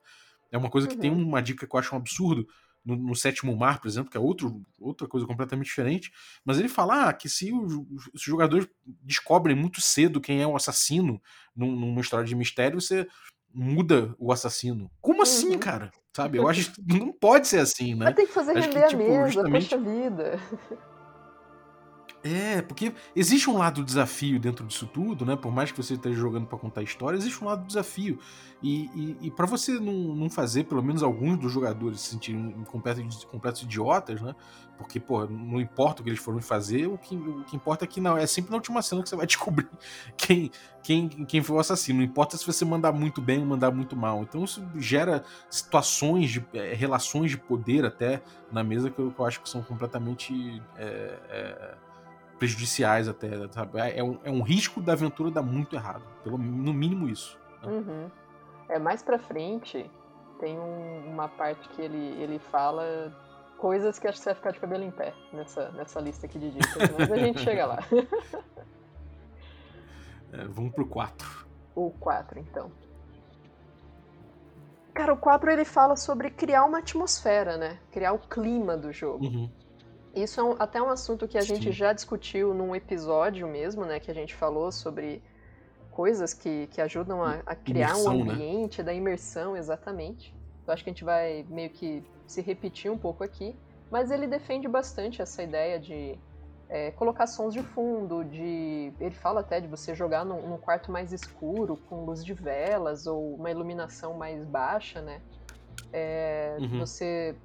[0.52, 1.24] É uma coisa que tem uhum.
[1.24, 2.48] uma dica que eu acho um absurdo
[2.86, 6.12] no, no, Sétimo Mar, por exemplo, que é outro, outra coisa completamente diferente,
[6.46, 7.74] mas ele fala ah, que se os,
[8.14, 8.68] os, jogadores
[9.04, 11.22] descobrem muito cedo quem é o assassino
[11.54, 13.06] num, numa história de mistério, você
[13.54, 14.90] muda o assassino.
[15.02, 15.60] Como assim, uhum.
[15.60, 15.92] cara?
[16.16, 16.38] Sabe?
[16.38, 18.06] Eu acho que não pode ser assim, né?
[18.06, 19.70] Mas tem que fazer acho render que, tipo, a mesa, justamente...
[19.70, 20.40] poxa vida.
[22.24, 25.36] É, porque existe um lado do desafio dentro disso tudo, né?
[25.36, 28.20] Por mais que você esteja jogando para contar história, existe um lado do desafio.
[28.62, 32.52] E, e, e para você não, não fazer, pelo menos alguns dos jogadores se sentirem
[32.66, 34.36] completos, completos idiotas, né?
[34.78, 37.88] Porque, pô, não importa o que eles foram fazer, o que, o que importa é
[37.88, 39.68] que não, é sempre na última cena que você vai descobrir
[40.16, 40.52] quem,
[40.84, 42.00] quem, quem foi o assassino.
[42.00, 44.24] Não importa se você mandar muito bem ou mandar muito mal.
[44.24, 49.20] Então isso gera situações, de, é, relações de poder até na mesa que eu, que
[49.20, 50.62] eu acho que são completamente.
[50.78, 51.78] É, é,
[52.38, 53.80] prejudiciais até, sabe?
[53.80, 56.04] É, é um, é um risco da aventura dar muito errado.
[56.24, 57.38] Pelo, no mínimo isso.
[57.64, 57.72] Né?
[57.72, 58.12] Uhum.
[58.70, 59.90] É, mais pra frente,
[60.40, 63.12] tem um, uma parte que ele, ele fala
[63.58, 66.38] coisas que acho que você vai ficar de cabelo em pé nessa, nessa lista aqui
[66.38, 67.80] de dicas, mas a gente chega lá.
[70.32, 71.48] é, vamos pro 4.
[71.76, 72.72] O 4, então.
[74.94, 77.80] Cara, o 4 ele fala sobre criar uma atmosfera, né?
[77.92, 79.26] Criar o clima do jogo.
[79.26, 79.50] Uhum.
[80.24, 81.56] Isso é um, até um assunto que a Sim.
[81.56, 84.00] gente já discutiu num episódio mesmo, né?
[84.00, 85.22] Que a gente falou sobre
[85.92, 88.34] coisas que, que ajudam a, a criar imersão, um né?
[88.34, 88.84] ambiente né?
[88.86, 90.36] da imersão, exatamente.
[90.66, 93.56] Eu acho que a gente vai meio que se repetir um pouco aqui.
[93.90, 96.20] Mas ele defende bastante essa ideia de
[96.70, 98.92] é, colocar sons de fundo, de.
[99.00, 103.08] Ele fala até de você jogar num, num, quarto mais escuro, com luz de velas,
[103.08, 105.22] ou uma iluminação mais baixa, né?
[105.94, 106.80] É, uhum.
[106.80, 107.36] Você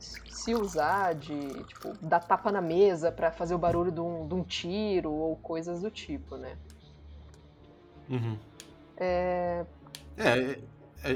[0.00, 4.34] se usar de, tipo, dar tapa na mesa para fazer o barulho de um, de
[4.34, 6.56] um, tiro ou coisas do tipo, né?
[8.08, 8.38] Uhum.
[8.96, 9.66] É...
[10.16, 10.58] é...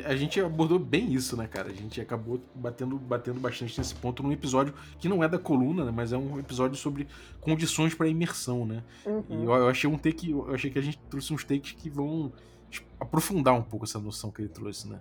[0.04, 1.70] a gente abordou bem isso, né, cara?
[1.70, 5.86] A gente acabou batendo, batendo bastante nesse ponto num episódio que não é da coluna,
[5.86, 7.08] né, mas é um episódio sobre
[7.40, 8.84] condições para imersão, né?
[9.06, 9.24] Uhum.
[9.30, 11.88] E eu, eu, achei um take, eu achei que a gente trouxe uns takes que
[11.88, 12.30] vão
[12.70, 15.00] tipo, aprofundar um pouco essa noção que ele trouxe, né?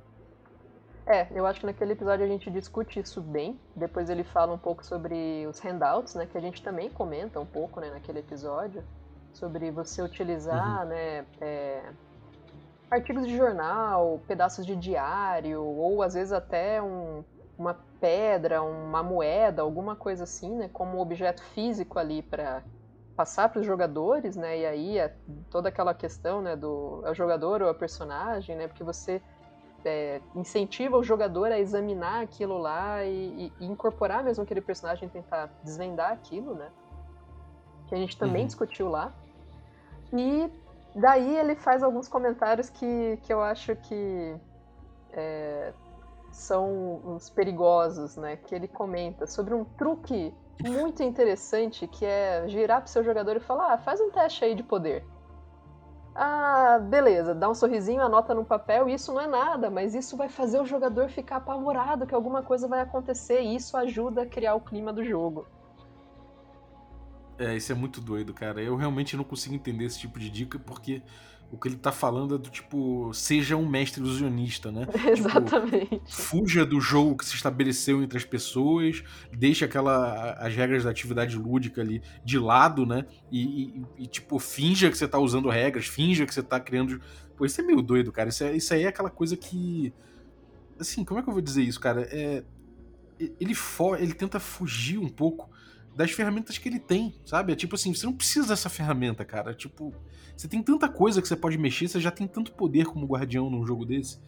[1.05, 3.59] É, eu acho que naquele episódio a gente discute isso bem.
[3.75, 6.25] Depois ele fala um pouco sobre os handouts, né?
[6.25, 8.83] Que a gente também comenta um pouco, né, naquele episódio.
[9.33, 10.89] Sobre você utilizar, uhum.
[10.89, 11.81] né, é,
[12.89, 17.23] artigos de jornal, pedaços de diário, ou às vezes até um,
[17.57, 20.69] uma pedra, uma moeda, alguma coisa assim, né?
[20.71, 22.63] Como objeto físico ali para
[23.15, 24.59] passar para os jogadores, né?
[24.59, 25.13] E aí é
[25.49, 28.67] toda aquela questão, né, do é o jogador ou a personagem, né?
[28.67, 29.21] Porque você
[29.85, 35.09] é, incentiva o jogador a examinar aquilo lá e, e, e, incorporar mesmo aquele personagem,
[35.09, 36.69] tentar desvendar aquilo, né?
[37.87, 38.47] Que a gente também uhum.
[38.47, 39.13] discutiu lá.
[40.11, 40.49] E
[40.95, 44.35] daí ele faz alguns comentários que, que eu acho que
[45.11, 45.73] é,
[46.31, 48.37] são os perigosos, né?
[48.37, 53.39] Que ele comenta sobre um truque muito interessante que é girar pro seu jogador e
[53.39, 55.05] falar: ah, faz um teste aí de poder.
[56.15, 60.29] Ah, beleza, dá um sorrisinho, anota no papel, isso não é nada, mas isso vai
[60.29, 64.53] fazer o jogador ficar apavorado que alguma coisa vai acontecer e isso ajuda a criar
[64.53, 65.47] o clima do jogo.
[67.39, 68.61] É, isso é muito doido, cara.
[68.61, 71.01] Eu realmente não consigo entender esse tipo de dica porque
[71.53, 74.87] o que ele tá falando é do tipo, seja um mestre ilusionista, né?
[75.07, 75.99] Exatamente.
[75.99, 80.89] Tipo, fuja do jogo que se estabeleceu entre as pessoas, deixa aquela as regras da
[80.89, 83.05] atividade lúdica ali de lado, né?
[83.31, 86.99] E, e, e tipo, finja que você tá usando regras, finja que você tá criando.
[87.37, 88.29] Pô, isso é meio doido, cara.
[88.29, 89.93] Isso, é, isso aí é aquela coisa que.
[90.79, 92.01] Assim, como é que eu vou dizer isso, cara?
[92.11, 92.43] É,
[93.39, 95.51] ele, for, ele tenta fugir um pouco
[95.95, 97.53] das ferramentas que ele tem, sabe?
[97.53, 99.53] É tipo assim, você não precisa dessa ferramenta, cara.
[99.53, 99.93] Tipo,
[100.35, 103.49] você tem tanta coisa que você pode mexer, você já tem tanto poder como guardião
[103.49, 104.19] num jogo desse.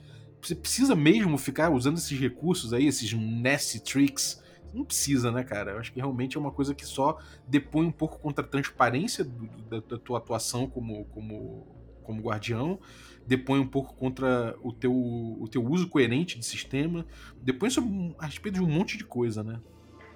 [0.41, 4.43] Você precisa mesmo ficar usando esses recursos aí, esses nasty tricks.
[4.71, 5.71] Não precisa, né, cara?
[5.71, 9.23] Eu acho que realmente é uma coisa que só depõe um pouco contra a transparência
[9.23, 11.65] do, da, da, tua atuação como, como,
[12.03, 12.79] como guardião,
[13.25, 17.07] depõe um pouco contra o teu, o teu uso coerente de sistema,
[17.41, 19.61] depõe sobre, a respeito de um monte de coisa, né?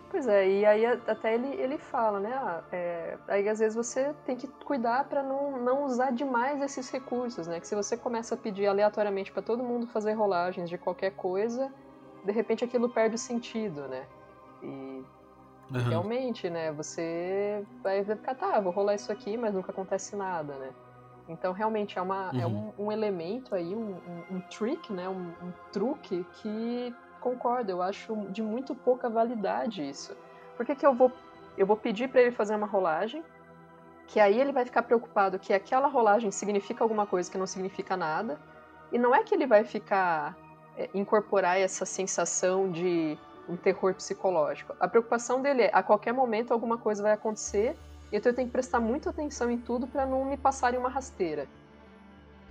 [0.09, 2.33] Pois é, e aí até ele, ele fala, né?
[2.33, 6.89] Ah, é, aí às vezes você tem que cuidar para não, não usar demais esses
[6.89, 7.59] recursos, né?
[7.59, 11.71] Que se você começa a pedir aleatoriamente para todo mundo fazer rolagens de qualquer coisa,
[12.25, 14.07] de repente aquilo perde o sentido, né?
[14.63, 14.67] E
[15.71, 15.89] uhum.
[15.89, 16.71] realmente, né?
[16.71, 20.71] Você vai ficar, tá, vou rolar isso aqui, mas nunca acontece nada, né?
[21.27, 22.73] Então realmente é, uma, é uhum.
[22.77, 25.07] é um, um, elemento aí, um, um, um trick, né?
[25.07, 30.15] Um, um truque que concordo, eu acho de muito pouca validade isso.
[30.57, 31.11] Por que, que eu vou
[31.57, 33.21] eu vou pedir para ele fazer uma rolagem,
[34.07, 37.97] que aí ele vai ficar preocupado que aquela rolagem significa alguma coisa que não significa
[37.97, 38.39] nada,
[38.93, 40.37] e não é que ele vai ficar
[40.77, 44.73] é, incorporar essa sensação de um terror psicológico.
[44.79, 47.75] A preocupação dele é a qualquer momento alguma coisa vai acontecer,
[48.11, 51.45] então eu tenho que prestar muita atenção em tudo para não me passarem uma rasteira.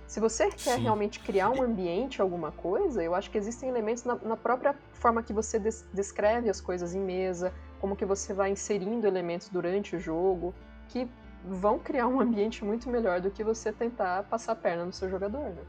[0.09, 0.81] Se você quer Sim.
[0.81, 5.21] realmente criar um ambiente, alguma coisa, eu acho que existem elementos na, na própria forma
[5.21, 9.95] que você des descreve as coisas em mesa, como que você vai inserindo elementos durante
[9.95, 10.51] o jogo,
[10.87, 11.07] que
[11.45, 15.07] vão criar um ambiente muito melhor do que você tentar passar a perna no seu
[15.11, 15.61] jogador, né?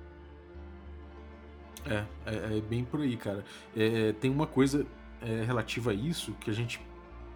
[1.84, 3.44] É, é, é bem por aí, cara.
[3.76, 4.86] É, tem uma coisa
[5.20, 6.80] é, relativa a isso que a gente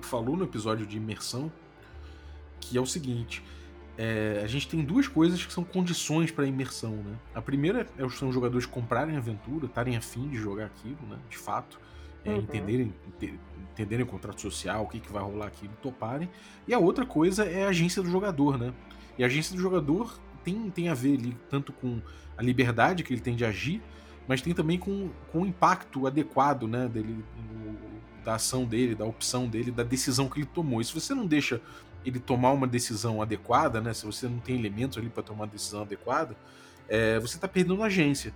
[0.01, 1.53] falou no episódio de imersão,
[2.59, 3.45] que é o seguinte:
[3.97, 7.17] é, a gente tem duas coisas que são condições para imersão, né?
[7.35, 11.17] A primeira é são os jogadores comprarem a aventura, estarem afim de jogar aquilo, né?
[11.31, 11.79] De fato,
[12.25, 12.39] é, uhum.
[12.39, 12.95] entenderem,
[13.73, 16.29] entenderem o contrato social, o que, que vai rolar aqui, toparem.
[16.67, 18.75] E a outra coisa é a agência do jogador, né?
[19.17, 22.01] E a agência do jogador tem, tem a ver ali tanto com
[22.37, 23.81] a liberdade que ele tem de agir,
[24.27, 26.89] mas tem também com, com o impacto adequado, né?
[26.89, 27.25] Dele,
[28.25, 30.81] da ação dele, da opção dele, da decisão que ele tomou.
[30.81, 31.61] E se você não deixa
[32.05, 33.95] ele tomar uma decisão adequada, né?
[33.95, 36.37] Se você não tem elementos ali para tomar uma decisão adequada,
[36.89, 38.33] é, você está perdendo a agência.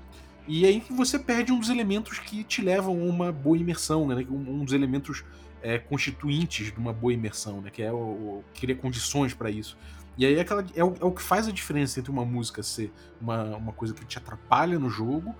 [0.46, 4.26] E aí você perde um dos elementos que te levam a uma boa imersão, né?
[4.30, 5.22] Um, dos elementos
[5.62, 7.70] é, constituintes de uma boa imersão, né?
[7.70, 9.76] Que é o, o criar condições para isso.
[10.16, 12.62] E aí é, aquela, é, o, é, o, que faz a diferença entre uma música
[12.62, 15.34] ser uma, uma coisa que te atrapalha no jogo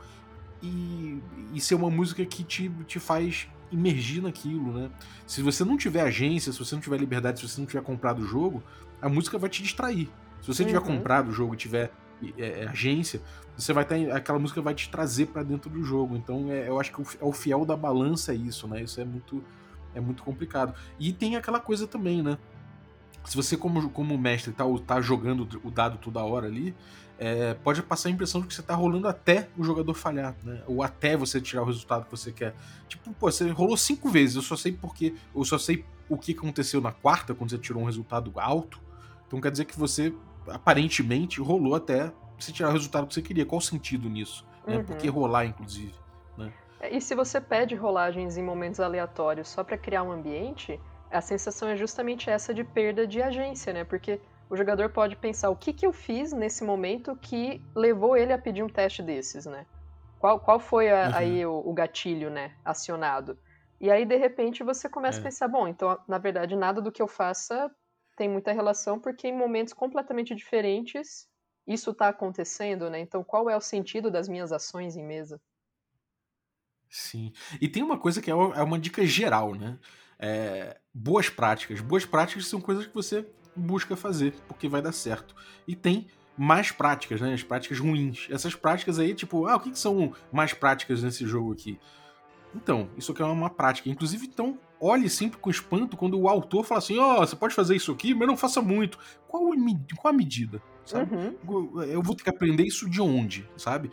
[0.63, 1.21] e,
[1.55, 4.91] e ser uma música que te, te faz imergir naquilo, né?
[5.27, 8.21] Se você não tiver agência, se você não tiver liberdade, se você não tiver comprado
[8.21, 8.63] o jogo,
[9.01, 10.09] a música vai te distrair.
[10.41, 10.69] Se você uhum.
[10.69, 11.93] tiver comprado o jogo e tiver
[12.37, 13.21] é, é, agência,
[13.57, 16.17] você vai ter aquela música vai te trazer para dentro do jogo.
[16.17, 18.83] Então, é, eu acho que é o fiel da balança isso, né?
[18.83, 19.43] Isso é muito
[19.95, 20.75] é muito complicado.
[20.99, 22.39] E tem aquela coisa também, né?
[23.25, 26.75] Se você como como mestre tá, tá jogando o dado toda hora ali,
[27.19, 30.63] é, pode passar a impressão de que você tá rolando até o jogador falhar, né?
[30.67, 32.55] Ou até você tirar o resultado que você quer.
[32.89, 35.15] Tipo, pô, você rolou cinco vezes, eu só sei porque.
[35.35, 38.81] Eu só sei o que aconteceu na quarta, quando você tirou um resultado alto.
[39.27, 40.15] Então quer dizer que você,
[40.47, 43.45] aparentemente, rolou até você tirar o resultado que você queria.
[43.45, 44.47] Qual o sentido nisso?
[44.67, 44.77] Né?
[44.77, 44.85] Uhum.
[44.85, 45.93] Por que rolar, inclusive?
[46.37, 46.53] Né?
[46.91, 51.69] E se você pede rolagens em momentos aleatórios só para criar um ambiente, a sensação
[51.69, 53.85] é justamente essa de perda de agência, né?
[53.85, 58.33] Porque o jogador pode pensar o que, que eu fiz nesse momento que levou ele
[58.33, 59.67] a pedir um teste desses, né?
[60.19, 61.15] Qual, qual foi a, uhum.
[61.15, 63.39] aí o, o, gatilho, né, acionado?
[63.81, 65.21] E aí, de repente, você começa é.
[65.21, 67.71] a pensar, bom, então, na verdade, nada do que eu faça
[68.17, 71.29] tem muita relação, porque em momentos completamente diferentes
[71.65, 72.99] isso está acontecendo, né?
[72.99, 75.41] Então, qual é o sentido das minhas ações em mesa?
[76.89, 77.33] Sim.
[77.61, 79.79] E tem uma coisa que é uma é dica geral, né?
[80.19, 81.81] É, boas práticas.
[81.81, 85.35] Boas práticas são coisas que você busca fazer, porque vai dar certo.
[85.67, 87.35] E tem mais práticas, né?
[87.35, 88.29] As práticas ruins.
[88.31, 91.79] Essas práticas aí, tipo, ah, o que, que são mais práticas nesse jogo aqui?
[92.55, 93.89] Então, isso aqui é uma prática.
[93.89, 97.55] Inclusive, então, olhe sempre com espanto quando o autor fala assim: ó, oh, você pode
[97.55, 98.99] fazer isso aqui, mas não faça muito.
[99.27, 99.43] Qual,
[99.97, 100.63] qual a medida?
[100.85, 101.15] Sabe?
[101.15, 101.83] Uhum.
[101.83, 103.91] Eu vou ter que aprender isso de onde, sabe?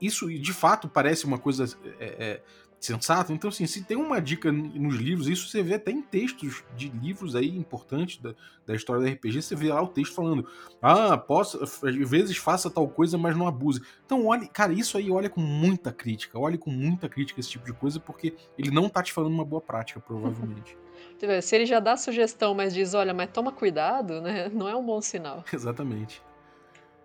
[0.00, 1.64] Isso, de fato, parece uma coisa
[2.00, 2.42] é, é,
[2.86, 3.32] sensato.
[3.32, 6.88] Então, assim, se tem uma dica nos livros, isso você vê até em textos de
[6.88, 8.34] livros aí importantes da,
[8.66, 10.46] da história do RPG, você vê lá o texto falando:
[10.80, 13.80] ah, posso, às vezes faça tal coisa, mas não abuse.
[14.04, 17.64] Então, olhe, cara, isso aí olha com muita crítica, olhe com muita crítica esse tipo
[17.64, 20.76] de coisa, porque ele não tá te falando uma boa prática, provavelmente.
[21.42, 24.48] Se ele já dá sugestão, mas diz, olha, mas toma cuidado, né?
[24.48, 25.44] Não é um bom sinal.
[25.52, 26.20] Exatamente.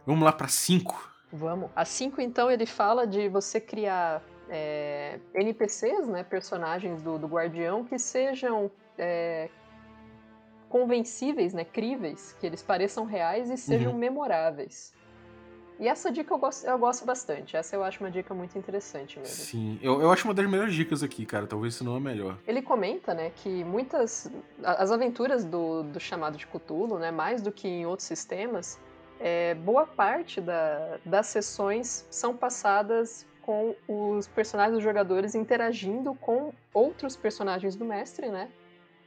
[0.08, 1.12] Vamos lá para 5.
[1.32, 1.70] Vamos.
[1.76, 7.84] A 5, então, ele fala de você criar é, NPCs, né, personagens do, do Guardião,
[7.84, 9.50] que sejam é,
[10.70, 13.98] convencíveis, né, críveis, que eles pareçam reais e sejam uhum.
[13.98, 14.96] memoráveis.
[15.80, 17.56] E essa dica eu gosto, eu gosto bastante.
[17.56, 19.36] Essa eu acho uma dica muito interessante mesmo.
[19.36, 21.46] Sim, eu, eu acho uma das melhores dicas aqui, cara.
[21.46, 22.38] Talvez se não a melhor.
[22.48, 24.32] Ele comenta, né, que muitas.
[24.64, 28.80] As aventuras do, do chamado de Cthulhu, né, mais do que em outros sistemas,
[29.20, 36.52] é, boa parte da, das sessões são passadas com os personagens dos jogadores interagindo com
[36.74, 38.50] outros personagens do mestre, né?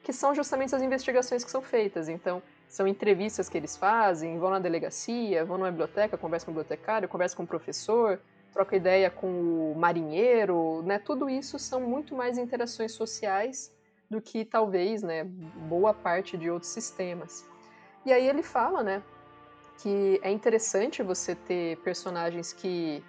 [0.02, 2.08] Que são justamente as investigações que são feitas.
[2.08, 6.54] Então, são entrevistas que eles fazem, vão na delegacia, vão na biblioteca, conversam com o
[6.54, 8.18] bibliotecário, conversam com o professor,
[8.50, 10.98] troca ideia com o marinheiro, né?
[10.98, 13.70] Tudo isso são muito mais interações sociais
[14.08, 15.22] do que talvez, né,
[15.68, 17.46] boa parte de outros sistemas.
[18.06, 19.02] E aí ele fala, né,
[19.82, 23.04] que é interessante você ter personagens que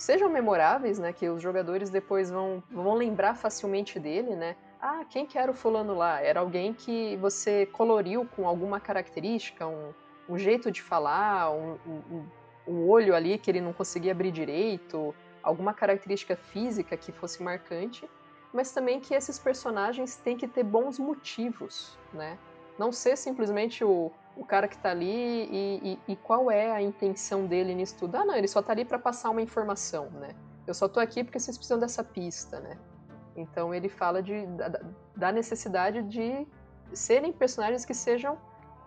[0.00, 1.12] sejam memoráveis, né?
[1.12, 4.56] Que os jogadores depois vão, vão lembrar facilmente dele, né?
[4.80, 6.22] Ah, quem que era o fulano lá?
[6.22, 9.92] Era alguém que você coloriu com alguma característica, um,
[10.26, 12.24] um jeito de falar, um, um,
[12.66, 18.08] um olho ali que ele não conseguia abrir direito, alguma característica física que fosse marcante,
[18.54, 22.38] mas também que esses personagens têm que ter bons motivos, né?
[22.78, 26.80] Não ser simplesmente o, o cara que tá ali e, e, e, qual é a
[26.80, 28.14] intenção dele nisso tudo.
[28.16, 30.30] Ah, não, ele só tá ali para passar uma informação, né?
[30.66, 32.78] Eu só tô aqui porque vocês precisam dessa pista, né?
[33.36, 34.80] Então ele fala de, da,
[35.14, 36.46] da necessidade de
[36.94, 38.38] serem personagens que sejam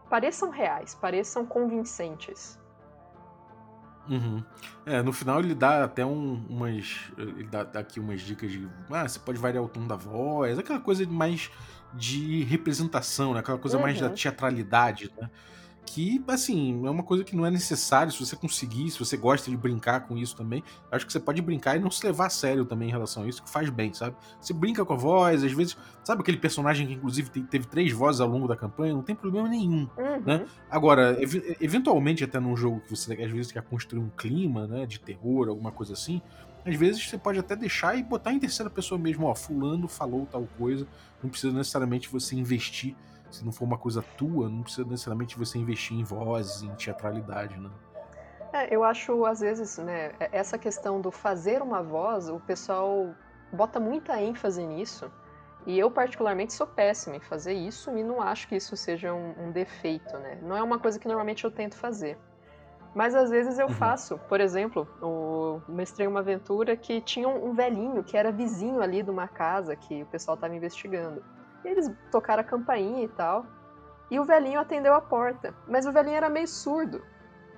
[0.09, 2.59] pareçam reais, pareçam convincentes.
[4.09, 4.43] Uhum.
[4.87, 7.11] É, no final ele dá até um, umas.
[7.15, 8.67] Ele dá, aqui umas dicas de.
[8.89, 11.51] Ah, você pode variar o tom da voz, aquela coisa mais
[11.93, 13.39] de representação, né?
[13.39, 13.83] aquela coisa uhum.
[13.83, 14.13] mais da uhum.
[14.13, 15.29] teatralidade, né?
[15.85, 19.51] Que, assim, é uma coisa que não é necessário se você conseguir, se você gosta
[19.51, 20.63] de brincar com isso também.
[20.89, 23.27] Acho que você pode brincar e não se levar a sério também em relação a
[23.27, 24.15] isso, que faz bem, sabe?
[24.39, 25.77] Você brinca com a voz, às vezes.
[26.03, 28.93] Sabe aquele personagem que, inclusive, teve três vozes ao longo da campanha?
[28.93, 30.21] Não tem problema nenhum, uhum.
[30.25, 30.45] né?
[30.71, 34.85] Agora, ev eventualmente, até num jogo que você, às vezes, quer construir um clima, né,
[34.85, 36.21] de terror, alguma coisa assim,
[36.65, 40.25] às vezes você pode até deixar e botar em terceira pessoa mesmo, ó, fulano falou
[40.25, 40.87] tal coisa,
[41.21, 42.95] não precisa necessariamente você investir,
[43.29, 47.59] se não for uma coisa tua, não precisa necessariamente você investir em vozes, em teatralidade,
[47.59, 47.69] né?
[48.53, 53.15] É, eu acho, às vezes, né, é, essa questão do fazer uma voz, o pessoal
[53.51, 55.11] bota muita ênfase nisso,
[55.65, 59.33] e eu, particularmente, sou péssima em fazer isso e não acho que isso seja um,
[59.47, 60.37] um defeito, né?
[60.41, 62.17] Não é uma coisa que normalmente eu tento fazer.
[62.93, 63.73] Mas às vezes eu uhum.
[63.73, 64.19] faço.
[64.29, 69.09] Por exemplo, eu mestrei uma aventura que tinha um velhinho que era vizinho ali de
[69.09, 71.23] uma casa que o pessoal estava investigando.
[71.65, 73.45] E eles tocaram a campainha e tal.
[74.11, 75.53] E o velhinho atendeu a porta.
[75.67, 77.01] Mas o velhinho era meio surdo.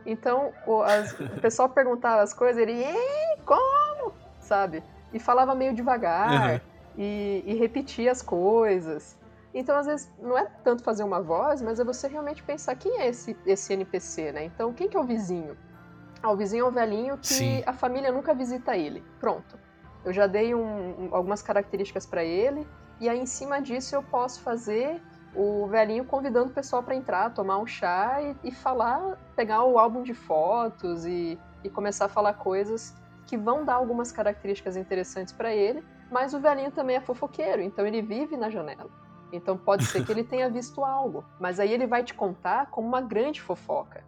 [0.05, 4.13] Então o, as, o pessoal perguntava as coisas, ele, Ei, como?
[4.39, 4.83] Sabe?
[5.11, 6.53] E falava meio devagar.
[6.53, 6.59] Uhum.
[6.97, 9.17] E, e repetia as coisas.
[9.55, 12.99] Então, às vezes, não é tanto fazer uma voz, mas é você realmente pensar quem
[12.99, 14.43] é esse, esse NPC, né?
[14.43, 15.57] Então, quem que é o vizinho?
[16.21, 17.63] Ah, o vizinho é o velhinho que Sim.
[17.65, 19.01] a família nunca visita ele.
[19.17, 19.57] Pronto.
[20.03, 22.67] Eu já dei um, algumas características para ele,
[22.99, 25.01] e aí em cima disso eu posso fazer
[25.33, 29.79] o velhinho convidando o pessoal para entrar, tomar um chá e, e, falar, pegar o
[29.79, 32.93] álbum de fotos e, e começar a falar coisas
[33.25, 35.81] que vão dar algumas características interessantes para ele,
[36.11, 39.04] mas o velhinho também é fofoqueiro, então ele vive na janela.
[39.35, 42.87] Então pode ser que ele tenha visto algo, mas aí ele vai te contar como
[42.87, 44.03] uma grande fofoca.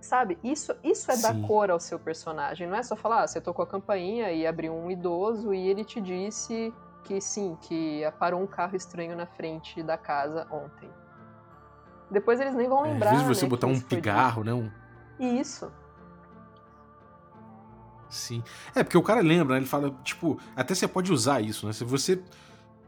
[0.00, 0.38] Sabe?
[0.44, 1.22] Isso, isso é Sim.
[1.22, 2.68] dar cor ao seu personagem.
[2.68, 5.84] Não é só falar, ah, você tocou a campainha e abriu um idoso e ele
[5.84, 10.88] te disse que sim, que parou um carro estranho na frente da casa ontem.
[12.10, 13.10] Depois eles nem vão lembrar.
[13.10, 14.52] É, às vezes você né, botar um pigarro, né?
[14.52, 14.70] Um...
[15.18, 15.70] Isso.
[18.08, 18.42] Sim.
[18.74, 19.60] É, porque o cara lembra, né?
[19.60, 21.72] Ele fala, tipo, até você pode usar isso, né?
[21.72, 22.22] Se você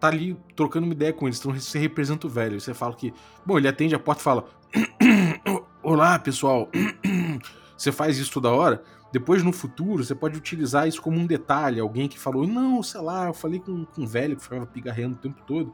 [0.00, 2.60] tá ali trocando uma ideia com eles, então você representa o velho.
[2.60, 3.12] Você fala que.
[3.44, 4.44] Bom, ele atende a porta e fala:
[5.82, 6.68] Olá, pessoal.
[7.76, 8.82] você faz isso toda hora,
[9.12, 11.80] depois no futuro você pode utilizar isso como um detalhe.
[11.80, 15.16] Alguém que falou, não, sei lá, eu falei com, com um velho que ficava pigarreando
[15.16, 15.72] o tempo todo.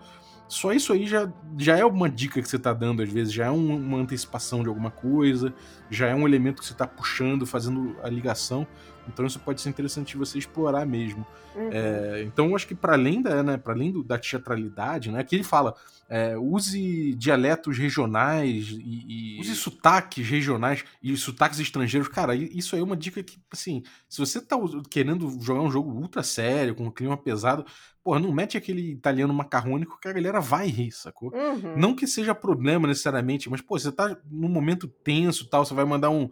[0.49, 3.47] Só isso aí já, já é uma dica que você está dando, às vezes, já
[3.47, 5.53] é um, uma antecipação de alguma coisa,
[5.91, 8.67] já é um elemento que você está puxando, fazendo a ligação.
[9.09, 11.27] Então isso pode ser interessante você explorar mesmo.
[11.55, 11.71] Uhum.
[11.73, 15.23] É, então eu acho que para além da, né, para além do, da teatralidade, né,
[15.23, 15.75] que ele fala,
[16.09, 22.09] é, use dialetos regionais e, e, use sotaques regionais e sotaques estrangeiros.
[22.09, 24.57] Cara, isso aí é uma dica que, assim, se você tá
[24.91, 27.65] querendo jogar um jogo ultra sério, com um clima pesado,
[28.07, 31.35] porra, não mete aquele italiano macarrônico que a galera vai rir, sacou?
[31.35, 31.77] Uhum.
[31.77, 35.85] Não que seja problema necessariamente, mas, pô, você tá num momento tenso tal, você vai
[35.85, 36.31] mandar um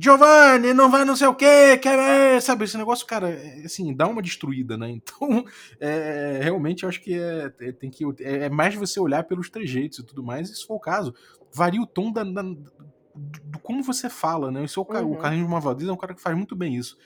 [0.00, 4.06] Giovanni, não vai não sei o quê, quer, sabe, esse negócio, cara, é, assim, dá
[4.06, 4.88] uma destruída, né?
[4.96, 5.44] Então,
[5.78, 9.50] é, realmente eu acho que é, é, tem que é, é mais você olhar pelos
[9.50, 11.14] trejeitos e tudo mais, e se for o caso,
[11.52, 14.64] varia o tom da, da do como você fala, né?
[14.64, 15.12] Esse é o, uhum.
[15.12, 16.96] o Carlinhos Malvadez é um cara que faz muito bem isso.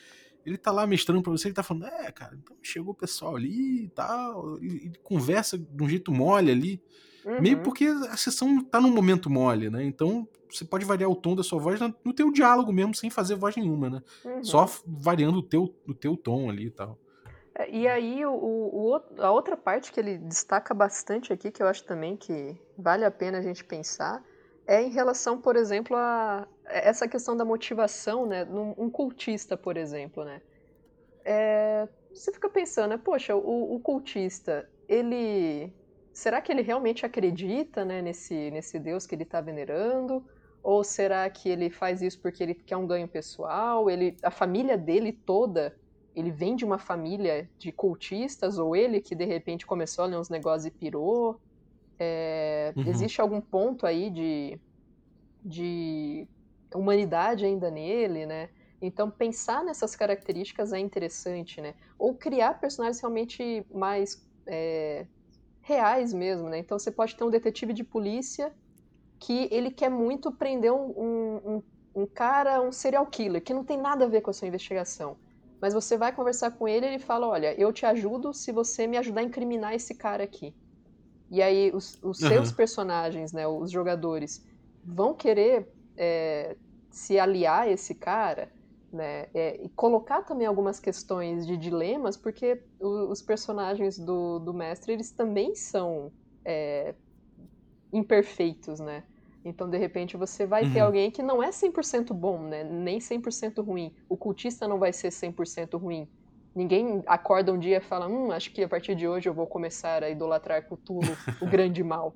[0.48, 3.36] Ele tá lá mestrando pra você, ele tá falando, é, cara, então chegou o pessoal
[3.36, 6.82] ali e tal, e, e conversa de um jeito mole ali,
[7.24, 7.40] uhum.
[7.40, 9.84] meio porque a sessão tá num momento mole, né?
[9.84, 13.34] Então, você pode variar o tom da sua voz no teu diálogo mesmo, sem fazer
[13.34, 14.02] voz nenhuma, né?
[14.24, 14.44] Uhum.
[14.44, 16.98] Só variando o teu, o teu tom ali e tal.
[17.54, 21.66] É, e aí, o, o, a outra parte que ele destaca bastante aqui, que eu
[21.66, 24.22] acho também que vale a pena a gente pensar,
[24.68, 28.44] é em relação, por exemplo, a essa questão da motivação, né?
[28.44, 30.42] Num, um cultista, por exemplo, né?
[31.24, 32.98] É, você fica pensando, né?
[32.98, 35.72] Poxa, o, o cultista, ele
[36.12, 40.22] será que ele realmente acredita né, nesse, nesse Deus que ele está venerando?
[40.62, 43.88] Ou será que ele faz isso porque ele quer um ganho pessoal?
[43.88, 45.74] Ele, a família dele toda,
[46.14, 48.58] ele vem de uma família de cultistas?
[48.58, 51.40] Ou ele que de repente começou a ler uns negócios e pirou?
[51.98, 52.84] É, uhum.
[52.86, 54.60] Existe algum ponto aí de,
[55.44, 56.28] de
[56.74, 58.50] humanidade ainda nele, né?
[58.80, 61.74] Então pensar nessas características é interessante, né?
[61.98, 65.06] Ou criar personagens realmente mais é,
[65.62, 66.58] reais mesmo, né?
[66.58, 68.54] Então você pode ter um detetive de polícia
[69.18, 71.62] que ele quer muito prender um, um,
[71.94, 75.18] um, cara, um serial killer, que não tem nada a ver com a sua investigação.
[75.60, 78.86] Mas você vai conversar com ele e ele fala: Olha, eu te ajudo se você
[78.86, 80.54] me ajudar a incriminar esse cara aqui.
[81.30, 82.28] E aí os, os uhum.
[82.28, 84.44] seus personagens, né, os jogadores,
[84.84, 86.56] vão querer é,
[86.90, 88.50] se aliar a esse cara
[88.92, 89.26] né?
[89.34, 94.92] É, e colocar também algumas questões de dilemas, porque o, os personagens do, do mestre,
[94.92, 96.10] eles também são
[96.44, 96.94] é,
[97.92, 99.04] imperfeitos, né?
[99.44, 100.72] Então, de repente, você vai uhum.
[100.72, 102.64] ter alguém que não é 100% bom, né?
[102.64, 103.94] Nem 100% ruim.
[104.08, 106.08] O cultista não vai ser 100% ruim.
[106.54, 109.46] Ninguém acorda um dia e fala, hum, acho que a partir de hoje eu vou
[109.46, 112.14] começar a idolatrar Cthulhu, o grande mal.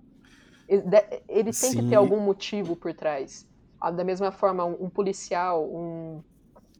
[0.69, 0.83] Ele,
[1.29, 1.77] ele tem Sim.
[1.77, 3.47] que ter algum motivo por trás.
[3.81, 6.23] Ah, da mesma forma, um, um policial, um,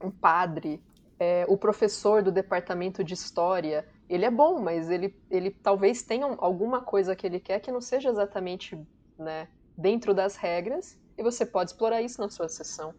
[0.03, 0.83] um padre,
[1.19, 6.27] é, o professor do departamento de história, ele é bom, mas ele, ele talvez tenha
[6.39, 8.77] alguma coisa que ele quer que não seja exatamente
[9.19, 12.95] né, dentro das regras, e você pode explorar isso na sua sessão.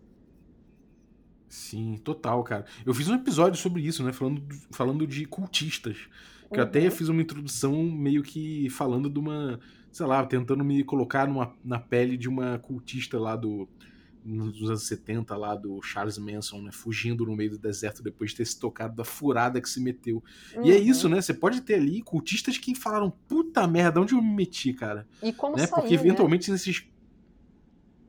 [1.54, 2.66] Sim, total, cara.
[2.84, 4.12] Eu fiz um episódio sobre isso, né?
[4.12, 4.42] Falando,
[4.72, 5.96] falando de cultistas.
[6.50, 6.58] Que uhum.
[6.58, 6.90] eu até uhum.
[6.90, 9.60] fiz uma introdução meio que falando de uma.
[9.92, 13.70] Sei lá, tentando me colocar numa, na pele de uma cultista lá do,
[14.26, 16.72] nos anos 70 lá do Charles Manson, né?
[16.72, 20.24] Fugindo no meio do deserto depois de ter se tocado da furada que se meteu.
[20.56, 20.66] Uhum.
[20.66, 21.14] E é isso, uhum.
[21.14, 21.22] né?
[21.22, 25.08] Você pode ter ali cultistas que falaram, puta merda, onde eu me meti, cara?
[25.22, 25.68] E como né?
[25.68, 26.54] sair, Porque eventualmente né?
[26.54, 26.84] nesses.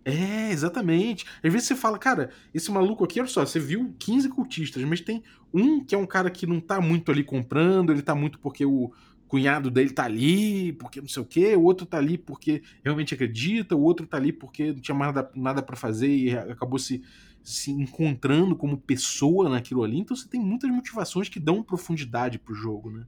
[0.05, 1.25] É, exatamente.
[1.43, 5.01] Às vezes você fala, cara, esse maluco aqui, olha só, você viu 15 cultistas, mas
[5.01, 8.39] tem um que é um cara que não tá muito ali comprando, ele tá muito
[8.39, 8.93] porque o,
[9.35, 13.15] cunhado dele tá ali porque não sei o quê, o outro tá ali porque realmente
[13.15, 16.79] acredita, o outro tá ali porque não tinha mais nada, nada para fazer e acabou
[16.79, 17.03] se,
[17.43, 19.99] se encontrando como pessoa naquilo ali.
[19.99, 23.05] Então você tem muitas motivações que dão profundidade pro jogo, né?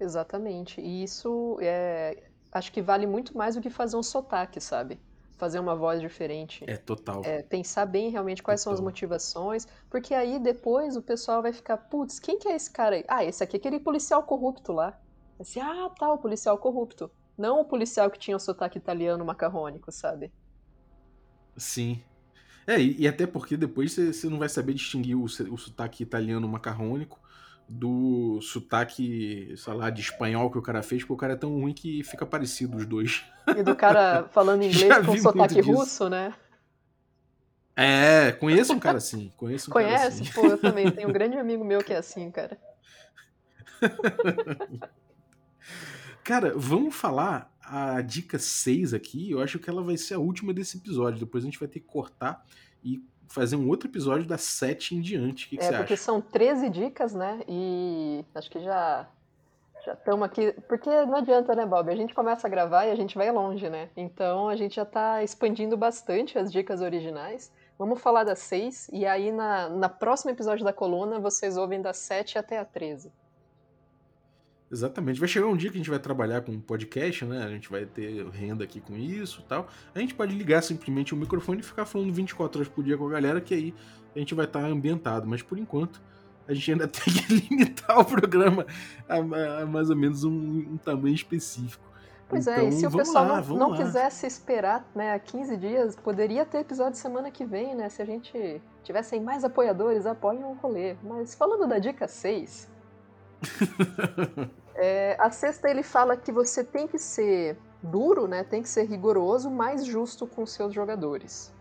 [0.00, 0.80] Exatamente.
[0.80, 4.98] E isso é, acho que vale muito mais do que fazer um sotaque, sabe?
[5.42, 6.64] Fazer uma voz diferente.
[6.68, 7.20] É total.
[7.24, 8.76] É, pensar bem realmente quais total.
[8.76, 12.70] são as motivações, porque aí depois o pessoal vai ficar, putz, quem que é esse
[12.70, 13.04] cara aí?
[13.08, 14.96] Ah, esse aqui é aquele policial corrupto lá.
[15.40, 17.10] Assim, ah, tá, o policial corrupto.
[17.36, 20.32] Não o policial que tinha o sotaque italiano macarrônico, sabe?
[21.56, 22.00] Sim.
[22.64, 26.46] É, e, e até porque depois você não vai saber distinguir o, o sotaque italiano
[26.46, 27.20] macarrônico
[27.72, 31.58] do sotaque, sei lá, de espanhol que o cara fez, porque o cara é tão
[31.58, 33.24] ruim que fica parecido os dois.
[33.56, 36.34] E do cara falando inglês com sotaque russo, né?
[37.74, 39.32] É, conheço um cara assim.
[39.38, 39.96] Conheço um Conhece?
[39.96, 40.24] Cara assim.
[40.34, 40.90] Pô, eu também.
[40.90, 42.58] Tenho um grande amigo meu que é assim, cara.
[46.22, 49.32] Cara, vamos falar a dica 6 aqui.
[49.32, 51.18] Eu acho que ela vai ser a última desse episódio.
[51.18, 52.46] Depois a gente vai ter que cortar
[52.84, 53.02] e
[53.32, 55.46] fazer um outro episódio das 7 em diante.
[55.46, 56.02] O que, que é, você porque acha?
[56.02, 57.40] são 13 dicas, né?
[57.48, 59.08] E acho que já
[59.84, 60.52] já estamos aqui.
[60.68, 61.90] Porque não adianta, né, Bob?
[61.90, 63.88] A gente começa a gravar e a gente vai longe, né?
[63.96, 67.52] Então a gente já está expandindo bastante as dicas originais.
[67.78, 71.96] Vamos falar das 6 e aí na, na próximo episódio da coluna vocês ouvem das
[71.96, 73.10] 7 até a 13.
[74.72, 75.20] Exatamente.
[75.20, 77.44] Vai chegar um dia que a gente vai trabalhar com podcast, né?
[77.44, 79.68] A gente vai ter renda aqui com isso e tal.
[79.94, 83.06] A gente pode ligar simplesmente o microfone e ficar falando 24 horas por dia com
[83.06, 83.74] a galera, que aí
[84.16, 85.28] a gente vai estar ambientado.
[85.28, 86.00] Mas por enquanto,
[86.48, 88.66] a gente ainda tem que limitar o programa
[89.06, 89.16] a,
[89.60, 91.92] a mais ou menos um, um, tamanho específico.
[92.26, 95.96] Pois então, é, e se o pessoal lá, não, não quisesse esperar né, 15 dias,
[95.96, 97.90] poderia ter episódio semana que vem, né?
[97.90, 100.96] Se a gente tivessem mais apoiadores, apoiem o rolê.
[101.02, 102.72] Mas falando da dica 6.
[104.74, 108.44] É, a sexta ele fala que você tem que ser duro, né?
[108.44, 111.52] Tem que ser rigoroso, mas justo com seus jogadores.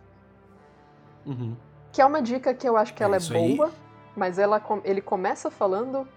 [1.26, 1.56] Uhum.
[1.92, 3.68] Que é uma dica que eu acho que ela é, é boa.
[3.68, 3.74] Aí
[4.16, 6.08] mas ela, ele começa falando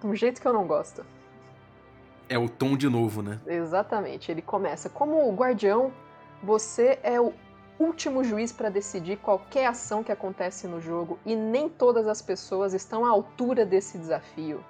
[0.00, 1.04] de um jeito que eu não gosto.
[2.28, 3.40] É o tom de novo, né?
[3.46, 4.30] Exatamente.
[4.30, 5.92] Ele começa como guardião,
[6.42, 7.32] você é o
[7.78, 12.72] último juiz para decidir qualquer ação que acontece no jogo e nem todas as pessoas
[12.72, 14.64] estão à altura desse desafio.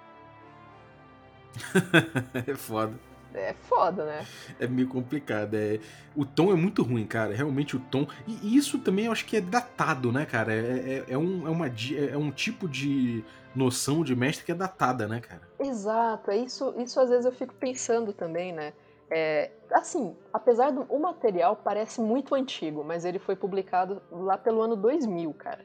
[2.47, 2.95] é foda.
[3.35, 4.25] É foda, né?
[4.61, 5.55] É meio complicado.
[5.55, 5.81] É...
[6.15, 7.35] O tom é muito ruim, cara.
[7.35, 8.07] Realmente o tom.
[8.27, 10.53] E isso também eu acho que é datado, né, cara?
[10.55, 13.25] É, é, é um, é, uma, é um tipo de
[13.55, 15.43] noção de mestre que é datada, né, cara?
[15.59, 16.31] Exato.
[16.31, 18.73] É isso, isso às vezes eu fico pensando também, né?
[19.11, 24.63] É, assim, apesar do o material parece muito antigo, mas ele foi publicado lá pelo
[24.63, 25.65] ano 2000, cara.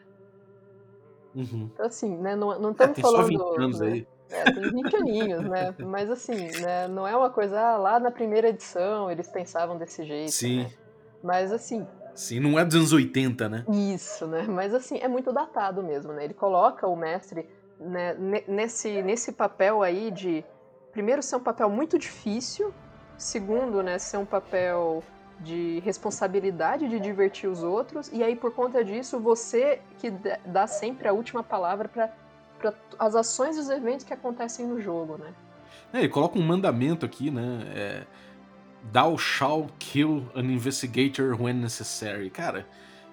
[1.35, 1.69] Uhum.
[1.73, 3.37] Então, assim, né, não, não estamos é, falando...
[3.37, 3.87] Só 20 anos né?
[3.87, 4.07] aí.
[4.29, 5.73] É, tem 20 aninhos, né?
[5.79, 10.03] Mas assim, né, não é uma coisa, ah, lá na primeira edição eles pensavam desse
[10.03, 10.31] jeito.
[10.31, 10.63] Sim.
[10.63, 10.71] Né?
[11.23, 11.87] Mas assim.
[12.13, 13.65] Sim, não é dos anos 80, né?
[13.69, 14.43] Isso, né?
[14.47, 16.25] Mas assim, é muito datado mesmo, né?
[16.25, 17.47] Ele coloca o mestre
[17.79, 18.15] né,
[18.47, 20.43] nesse, nesse papel aí de.
[20.91, 22.73] Primeiro, ser um papel muito difícil.
[23.17, 25.03] Segundo, né, ser um papel
[25.41, 28.09] de responsabilidade de divertir os outros.
[28.11, 30.11] E aí, por conta disso, você que
[30.45, 32.13] dá sempre a última palavra para
[32.59, 35.33] para as ações e os eventos que acontecem no jogo, né?
[35.93, 37.63] É, ele coloca um mandamento aqui, né?
[37.73, 38.03] É,
[38.91, 42.29] Thou shall kill an investigator when necessary.
[42.29, 42.65] Cara,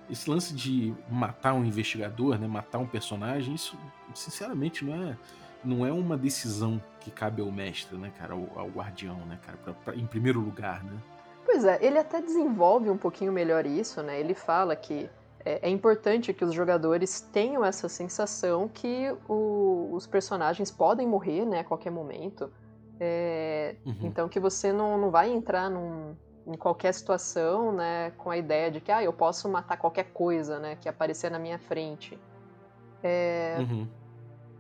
[0.09, 2.47] esse lance de matar um investigador, né?
[2.47, 3.77] Matar um personagem, isso,
[4.15, 5.17] sinceramente, não é,
[5.65, 8.35] não é uma decisão que cabe ao mestre, né, cara?
[8.35, 9.59] Ao, ao guardião, né, cara?
[9.59, 10.97] Pra, pra, em primeiro lugar, né?
[11.45, 14.19] Pois é, ele até desenvolve um pouquinho melhor isso, né?
[14.19, 15.09] Ele fala que
[15.47, 21.45] é, é, importante que os jogadores tenham essa sensação que o, os personagens podem morrer
[21.45, 22.51] né, a qualquer momento.
[22.99, 23.97] É, uhum.
[24.03, 26.17] Então que você não, não vai entrar num,
[26.49, 30.59] em qualquer situação né, com a ideia de que ah, eu posso matar qualquer coisa
[30.59, 32.19] né, que aparecer na minha frente.
[33.01, 33.87] É, uhum.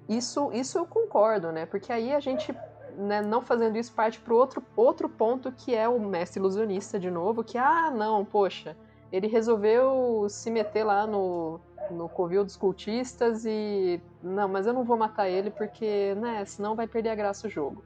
[0.08, 1.66] isso, isso eu concordo, né?
[1.66, 2.54] Porque aí a gente,
[2.96, 7.10] né, não fazendo isso, parte para outro, outro ponto que é o mestre ilusionista de
[7.10, 8.76] novo, que, ah, não, poxa,
[9.12, 14.00] ele resolveu se meter lá no, no covil dos cultistas e.
[14.22, 17.50] Não, mas eu não vou matar ele porque, né, senão vai perder a graça o
[17.50, 17.82] jogo.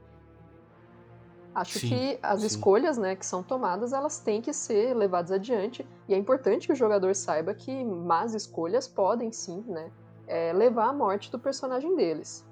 [1.53, 2.47] Acho sim, que as sim.
[2.47, 5.85] escolhas, né, que são tomadas, elas têm que ser levadas adiante.
[6.07, 9.91] E é importante que o jogador saiba que más escolhas podem sim, né,
[10.27, 12.45] é, levar à morte do personagem deles.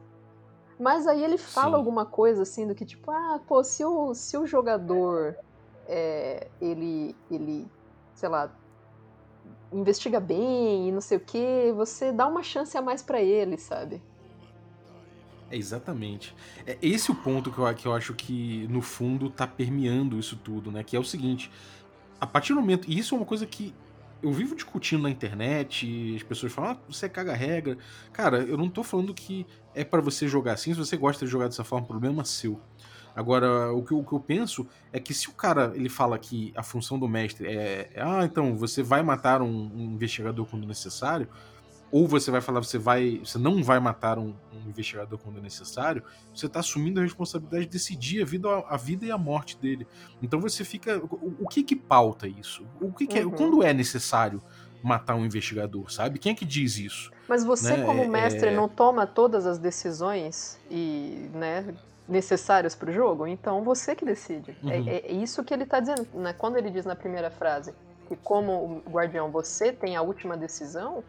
[0.78, 1.76] Mas aí ele fala sim.
[1.76, 5.36] alguma coisa assim do que tipo, ah, pô, se o, se o jogador
[5.88, 7.68] é, ele, ele,
[8.14, 8.52] sei lá,
[9.72, 13.58] investiga bem e não sei o que, você dá uma chance a mais para ele,
[13.58, 14.02] sabe?
[15.52, 16.36] É exatamente.
[16.66, 20.36] É esse o ponto que eu, que eu acho que, no fundo, tá permeando isso
[20.36, 20.84] tudo, né?
[20.84, 21.52] Que é o seguinte:
[22.20, 22.90] a partir do momento.
[22.90, 23.74] E isso é uma coisa que
[24.22, 27.78] eu vivo discutindo na internet, as pessoas falam, ah, você caga regra.
[28.12, 31.32] Cara, eu não tô falando que é para você jogar assim, se você gosta de
[31.32, 32.60] jogar dessa forma, problema seu.
[33.16, 36.18] Agora, o que, eu, o que, eu penso é que se o cara ele fala
[36.18, 40.46] que a função do mestre é, é ah, então você vai matar um, um, investigador
[40.46, 41.28] quando necessário,
[41.92, 46.04] ou você vai falar você vai, você não vai matar um, um investigador quando necessário,
[46.34, 49.88] você está assumindo a responsabilidade de decidir a vida, a vida e a morte dele.
[50.22, 52.66] Então você fica, o, o que que pauta isso?
[52.80, 53.32] O que, que é, uhum.
[53.32, 54.42] quando é necessário?
[54.82, 56.20] matar um investigador, sabe?
[56.20, 57.12] Quem é que diz isso?
[57.28, 57.86] Mas você, né?
[57.86, 58.56] como mestre, é...
[58.56, 61.76] não toma todas as decisões e, né,
[62.10, 64.56] necessários para o jogo, então você que decide.
[64.64, 64.88] É, uhum.
[64.88, 66.08] É, é, isso que ele está dizendo.
[66.14, 66.34] Né?
[66.34, 67.74] Quando ele diz na primeira frase
[68.08, 71.04] que, como guardião, você tem a última decisão,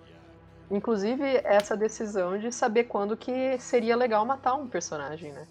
[0.71, 5.47] inclusive essa decisão de saber quando que seria legal matar um personagem, né?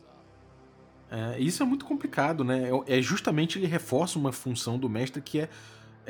[1.12, 2.70] É, isso é muito complicado, né?
[2.88, 5.50] É, é justamente ele reforça uma função do mestre que é,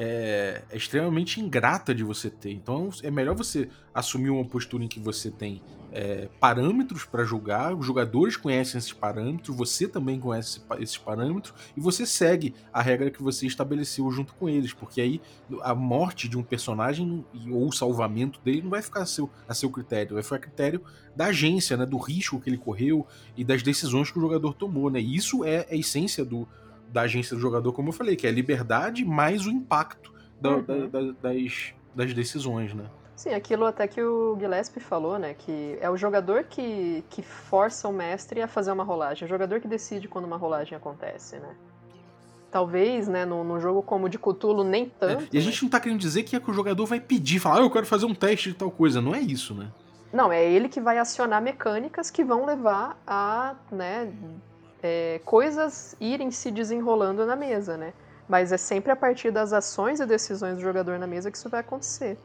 [0.01, 2.53] é, é, extremamente ingrata de você ter.
[2.53, 7.75] Então é melhor você assumir uma postura em que você tem é, parâmetros para julgar,
[7.75, 13.11] os jogadores conhecem esses parâmetros, você também conhece esses parâmetros e você segue a regra
[13.11, 15.21] que você estabeleceu junto com eles, porque aí
[15.63, 19.53] a morte de um personagem ou o salvamento dele não vai ficar a seu, a
[19.53, 20.81] seu critério, vai ficar a critério
[21.13, 24.89] da agência, né, do risco que ele correu e das decisões que o jogador tomou.
[24.89, 25.01] Né?
[25.01, 26.47] E isso é a essência do,
[26.91, 30.49] da agência do jogador, como eu falei, que é a liberdade mais o impacto da,
[30.51, 30.63] uhum.
[30.63, 32.85] da, da, das, das decisões, né?
[33.15, 35.33] Sim, aquilo até que o Gillespie falou, né?
[35.33, 39.23] Que é o jogador que, que força o mestre a fazer uma rolagem.
[39.23, 41.53] É o jogador que decide quando uma rolagem acontece, né?
[42.49, 45.25] Talvez, né, no jogo como de Cthulhu, nem tanto.
[45.25, 47.39] É, e a gente não tá querendo dizer que é que o jogador vai pedir,
[47.39, 49.01] falar, ah, eu quero fazer um teste de tal coisa.
[49.01, 49.69] Não é isso, né?
[50.13, 54.11] Não, é ele que vai acionar mecânicas que vão levar a, né,
[54.81, 57.93] é, coisas irem se desenrolando na mesa, né?
[58.27, 61.49] Mas é sempre a partir das ações e decisões do jogador na mesa que isso
[61.49, 62.17] vai acontecer.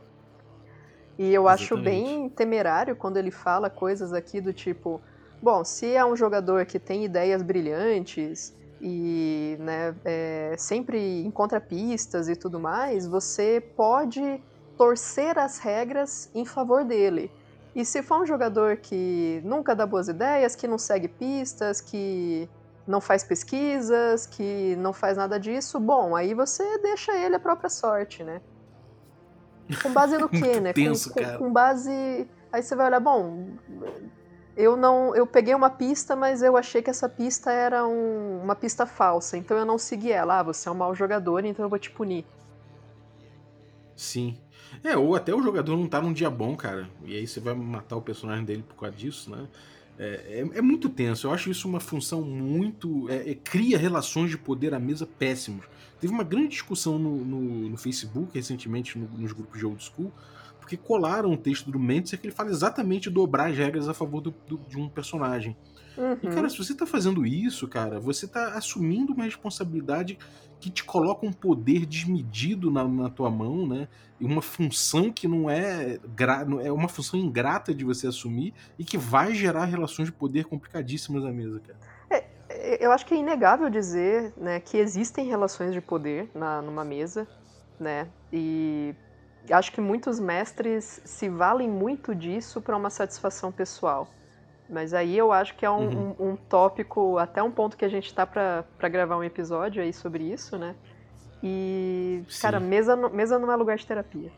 [1.19, 1.63] E eu Exatamente.
[1.63, 5.01] acho bem temerário quando ele fala coisas aqui do tipo:
[5.41, 12.29] bom, se é um jogador que tem ideias brilhantes e né, é, sempre encontra pistas
[12.29, 14.43] e tudo mais, você pode
[14.77, 17.31] torcer as regras em favor dele.
[17.75, 22.49] E se for um jogador que nunca dá boas ideias, que não segue pistas, que
[22.87, 27.69] não faz pesquisas, que não faz nada disso, bom, aí você deixa ele a própria
[27.69, 28.41] sorte, né?
[29.83, 30.73] Com base no quê, né?
[30.73, 32.29] Tenso, com, com, com, base.
[32.53, 33.49] Aí você vai olhar, bom,
[34.57, 35.15] eu não.
[35.17, 39.37] Eu peguei uma pista, mas eu achei que essa pista era um, uma pista falsa,
[39.37, 40.41] então eu não segui ela.
[40.41, 42.25] Ah, você é um mau jogador, então eu vou te punir.
[43.97, 44.39] Sim.
[44.85, 46.91] É, ou até o jogador não tá num dia bom, cara.
[47.07, 49.49] E aí você vai matar o personagem dele por causa disso, né?
[49.99, 51.27] É, é, é muito tenso.
[51.27, 53.09] Eu acho isso uma função muito.
[53.09, 55.65] É, é cria relações de poder à mesa péssimos.
[55.99, 60.13] Teve uma grande discussão no, no, no Facebook recentemente no, nos grupos de old school,
[60.61, 64.21] porque colaram um texto do Mentzer que ele fala exatamente dobrar as regras a favor
[64.21, 65.57] do, do, de um personagem.
[65.97, 66.19] Uhum.
[66.23, 70.19] E, cara, se você tá fazendo isso, cara, você tá assumindo uma responsabilidade
[70.61, 73.87] que te coloca um poder desmedido na, na tua mão, né?
[74.19, 78.85] E uma função que não é, gra, é uma função ingrata de você assumir e
[78.85, 81.79] que vai gerar relações de poder complicadíssimas na mesa, cara.
[82.49, 86.85] É, eu acho que é inegável dizer né, que existem relações de poder na, numa
[86.85, 87.27] mesa,
[87.79, 88.09] né?
[88.33, 88.95] E
[89.51, 94.09] acho que muitos mestres se valem muito disso para uma satisfação pessoal.
[94.69, 96.17] Mas aí eu acho que é um, uhum.
[96.19, 99.93] um, um tópico, até um ponto que a gente tá para gravar um episódio aí
[99.93, 100.75] sobre isso, né?
[101.43, 102.41] E, Sim.
[102.41, 104.33] cara, mesa, mesa não é lugar de terapia.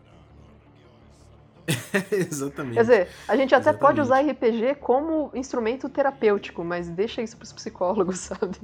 [2.11, 2.75] Exatamente.
[2.75, 3.81] Quer dizer, a gente até Exatamente.
[3.81, 8.59] pode usar RPG como instrumento terapêutico, mas deixa isso pros psicólogos, sabe?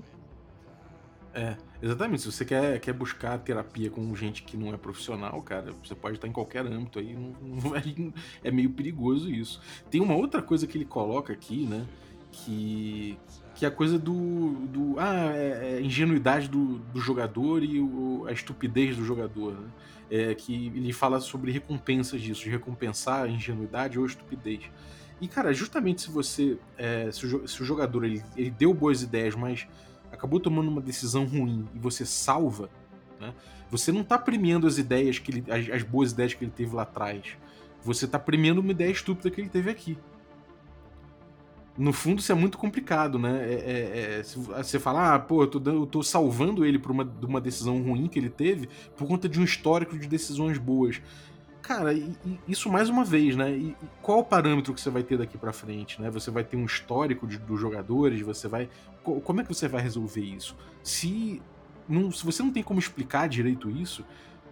[1.34, 2.22] É, exatamente.
[2.22, 6.16] Se você quer, quer buscar terapia com gente que não é profissional, cara, você pode
[6.16, 7.82] estar em qualquer âmbito aí, não, não é,
[8.44, 9.60] é meio perigoso isso.
[9.90, 11.86] Tem uma outra coisa que ele coloca aqui, né?
[12.30, 13.18] Que,
[13.54, 14.52] que é a coisa do.
[14.66, 19.68] do ah, é, é ingenuidade do, do jogador e o, a estupidez do jogador, né?
[20.10, 24.62] É, que ele fala sobre recompensas disso, de recompensar a ingenuidade ou a estupidez.
[25.22, 26.58] E, cara, justamente se você.
[26.76, 29.66] É, se, o, se, o, jogador ele, ele deu boas ideias, mas
[30.12, 32.70] acabou tomando uma decisão ruim e você salva,
[33.18, 33.32] né?
[33.70, 36.76] Você não está premiando as ideias que ele, as, as, boas ideias que ele teve
[36.76, 37.38] lá atrás.
[37.82, 39.98] Você está premiando uma ideia estúpida que ele teve aqui.
[41.76, 43.50] No fundo, isso é muito complicado, né?
[43.50, 47.02] É, é, é, você fala, ah, pô, eu tô, eu tô salvando ele por uma,
[47.02, 51.00] de uma decisão ruim que ele teve por conta de um histórico de decisões boas.
[51.72, 51.90] Cara,
[52.46, 53.50] isso mais uma vez, né?
[53.50, 56.10] E qual o parâmetro que você vai ter daqui para frente, né?
[56.10, 58.68] Você vai ter um histórico de, dos jogadores, você vai.
[59.02, 60.54] Como é que você vai resolver isso?
[60.82, 61.40] Se,
[61.88, 64.04] não, se você não tem como explicar direito isso,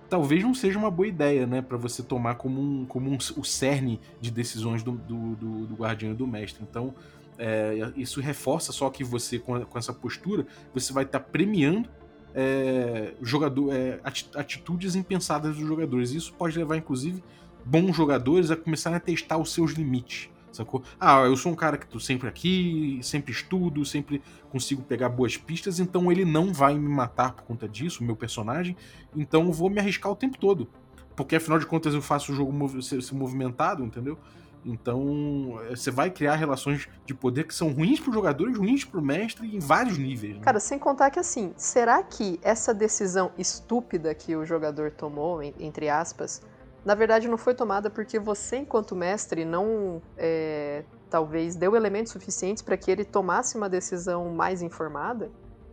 [0.09, 1.61] talvez não seja uma boa ideia, né?
[1.61, 5.75] para você tomar como, um, como um, o cerne de decisões do, do, do, do
[5.75, 6.65] guardião e do mestre.
[6.69, 6.95] Então,
[7.39, 11.87] é, isso reforça só que você, com, com essa postura, você vai estar tá premiando
[12.35, 14.01] é, jogador, é,
[14.35, 16.13] atitudes impensadas dos jogadores.
[16.13, 17.23] Isso pode levar, inclusive,
[17.65, 20.31] bons jogadores a começarem a testar os seus limites.
[20.53, 20.83] Sacou?
[20.99, 24.21] Ah, eu sou um cara que tô sempre aqui, sempre estudo, sempre
[24.51, 28.77] consigo pegar boas pistas, então ele não vai me matar por conta disso, meu personagem,
[29.15, 30.69] então eu vou me arriscar o tempo todo.
[31.15, 34.19] Porque afinal de contas eu faço o jogo ser, ser movimentado, entendeu?
[34.65, 38.85] Então, eh, você vai criar relações de poder que são ruins pro jogador e ruins
[38.85, 40.37] pro mestre em vários níveis.
[40.37, 40.43] Né?
[40.43, 45.89] Cara, sem contar que assim, será que essa decisão estúpida que o jogador tomou, entre
[45.89, 46.43] aspas,
[46.85, 52.63] na verdade não foi tomada porque você, enquanto mestre, não é, talvez deu elementos suficientes
[52.63, 55.31] para que ele tomasse uma decisão mais informada?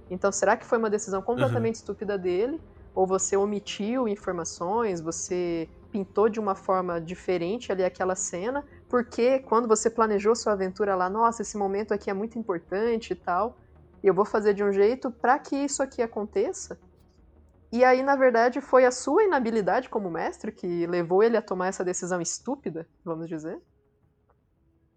[0.09, 1.81] Então, será que foi uma decisão completamente uhum.
[1.81, 2.61] estúpida dele?
[2.97, 9.67] ou você omitiu informações, você pintou de uma forma diferente ali aquela cena, porque quando
[9.67, 13.57] você planejou sua aventura lá, nossa, esse momento aqui é muito importante e tal,
[14.03, 16.79] e eu vou fazer de um jeito para que isso aqui aconteça.
[17.71, 21.67] E aí, na verdade, foi a sua inabilidade como mestre que levou ele a tomar
[21.67, 23.61] essa decisão estúpida, vamos dizer?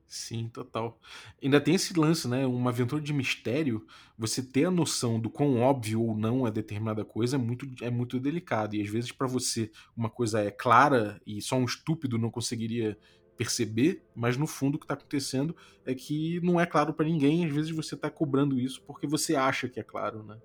[0.06, 0.98] Sim, total.
[1.40, 2.44] Ainda tem esse lance, né?
[2.44, 3.86] Uma aventura de mistério,
[4.18, 7.90] você ter a noção do quão óbvio ou não é determinada coisa é muito, é
[7.90, 8.74] muito delicado.
[8.74, 12.98] E às vezes, para você, uma coisa é clara e só um estúpido não conseguiria
[13.40, 17.46] perceber, mas no fundo o que está acontecendo é que não é claro para ninguém.
[17.46, 20.36] Às vezes você está cobrando isso porque você acha que é claro, né?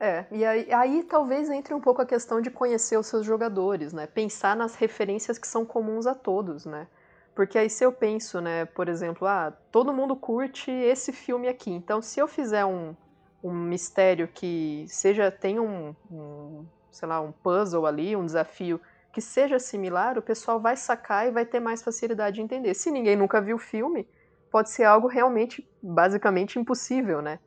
[0.00, 3.92] É, e aí, aí, talvez entre um pouco a questão de conhecer os seus jogadores,
[3.92, 4.06] né?
[4.06, 6.88] Pensar nas referências que são comuns a todos, né?
[7.34, 11.70] Porque aí se eu penso, né, por exemplo, ah, todo mundo curte esse filme aqui,
[11.70, 12.94] então se eu fizer um,
[13.44, 18.80] um mistério que seja, tenha um, um, sei lá, um puzzle ali, um desafio
[19.12, 22.72] que seja similar, o pessoal vai sacar e vai ter mais facilidade de entender.
[22.74, 24.08] Se ninguém nunca viu o filme,
[24.50, 27.38] pode ser algo realmente, basicamente impossível, né?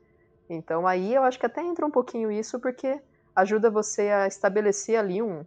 [0.48, 3.00] Então aí eu acho que até entra um pouquinho isso, porque
[3.34, 5.44] ajuda você a estabelecer ali um,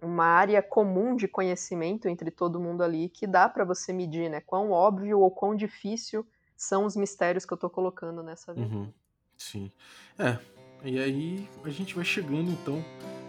[0.00, 4.42] uma área comum de conhecimento entre todo mundo ali que dá para você medir, né?
[4.42, 8.74] Quão óbvio ou quão difícil são os mistérios que eu tô colocando nessa vida.
[8.74, 8.92] Uhum.
[9.38, 9.72] Sim.
[10.18, 10.38] É.
[10.84, 12.82] E aí a gente vai chegando então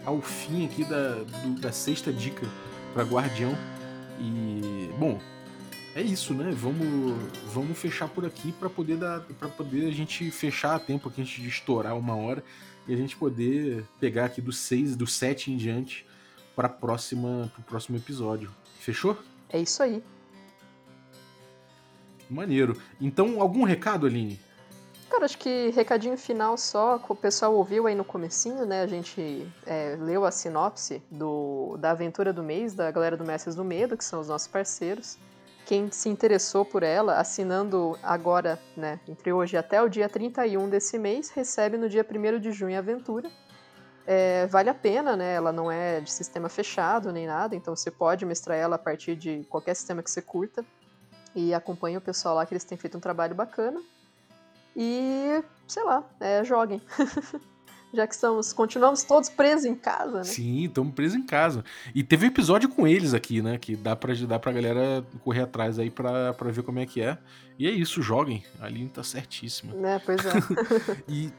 [0.08, 2.46] ao fim aqui da, do, da sexta dica
[2.94, 3.54] para Guardião.
[4.18, 5.20] E bom,
[5.94, 6.50] é isso, né?
[6.50, 7.14] Vamos,
[7.52, 11.20] vamos fechar por aqui para poder dar, para poder a gente fechar a tempo aqui
[11.20, 12.42] antes de estourar uma hora
[12.86, 16.06] e a gente poder pegar aqui do 6, do 7 em diante
[16.56, 18.50] para próxima pro próximo episódio.
[18.80, 19.16] Fechou?
[19.50, 20.02] É isso aí.
[22.30, 22.80] Maneiro.
[23.00, 24.40] Então, algum recado, Aline?
[25.08, 28.82] Cara, acho que recadinho final só, que o pessoal ouviu aí no comecinho, né?
[28.82, 33.54] A gente é, leu a sinopse do, da aventura do mês, da galera do Mestres
[33.54, 35.18] do Medo, que são os nossos parceiros.
[35.64, 40.98] Quem se interessou por ela, assinando agora, né, entre hoje até o dia 31 desse
[40.98, 43.30] mês, recebe no dia 1 de junho a aventura.
[44.06, 45.34] É, vale a pena, né?
[45.34, 49.16] Ela não é de sistema fechado nem nada, então você pode mestrar ela a partir
[49.16, 50.64] de qualquer sistema que você curta.
[51.34, 53.80] E acompanha o pessoal lá que eles têm feito um trabalho bacana.
[54.76, 56.80] E, sei lá, é, joguem.
[57.92, 60.24] Já que estamos, continuamos todos presos em casa, né?
[60.24, 61.64] Sim, estamos presos em casa.
[61.94, 63.56] E teve um episódio com eles aqui, né?
[63.56, 67.00] Que dá pra, dá pra galera correr atrás aí pra, pra ver como é que
[67.00, 67.16] é.
[67.58, 68.44] E é isso, joguem.
[68.60, 69.74] A Aline tá certíssima.
[69.88, 70.32] É, pois é.
[71.08, 71.32] e,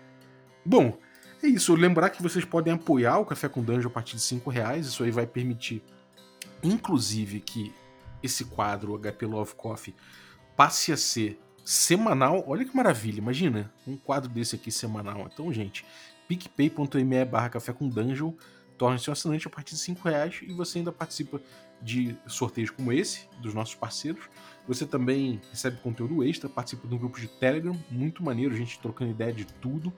[0.65, 0.97] bom,
[1.43, 4.49] é isso, lembrar que vocês podem apoiar o Café com Dungeon a partir de 5
[4.49, 4.87] reais.
[4.87, 5.83] Isso aí vai permitir,
[6.63, 7.73] inclusive, que
[8.23, 9.95] esse quadro, HP Love Coffee,
[10.57, 11.39] passe a ser
[11.69, 12.43] semanal.
[12.47, 15.29] Olha que maravilha, imagina um quadro desse aqui semanal.
[15.31, 15.85] Então, gente,
[16.27, 18.33] picpay.me barra café com dungeon,
[18.75, 21.39] torne-se um assinante a partir de 5 reais e você ainda participa
[21.79, 24.23] de sorteios como esse, dos nossos parceiros.
[24.67, 29.11] Você também recebe conteúdo extra, participa de um grupo de Telegram, muito maneiro, gente trocando
[29.11, 29.93] ideia de tudo.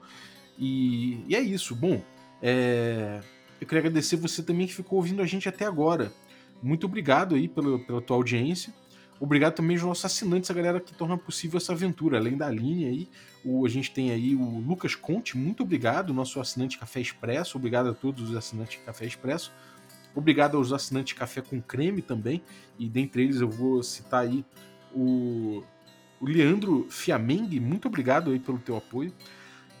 [0.58, 1.74] E, e é isso.
[1.74, 2.02] Bom,
[2.42, 3.22] é,
[3.58, 6.12] eu queria agradecer você também que ficou ouvindo a gente até agora.
[6.62, 8.74] Muito obrigado aí pela, pela tua audiência.
[9.22, 12.18] Obrigado também aos nossos assinantes, a galera que torna possível essa aventura.
[12.18, 13.08] Além da linha aí,
[13.44, 17.56] o, a gente tem aí o Lucas Conte, muito obrigado, nosso assinante Café Expresso.
[17.56, 19.52] Obrigado a todos os assinantes Café Expresso.
[20.12, 22.42] Obrigado aos assinantes Café com Creme também.
[22.76, 24.44] E dentre eles eu vou citar aí
[24.92, 25.62] o,
[26.20, 27.60] o Leandro Fiamengue.
[27.60, 29.12] Muito obrigado aí pelo teu apoio.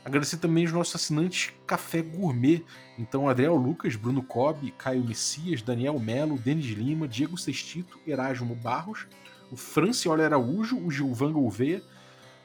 [0.04, 2.64] Agradecer também os nossos assinantes Café Gourmet.
[2.96, 9.08] Então, Adriel Lucas, Bruno Cobb, Caio Messias, Daniel Melo, Denis Lima, Diego Sextito, Erasmo Barros,
[9.52, 11.82] o Franciola Araújo, o Gilvan Gouveia,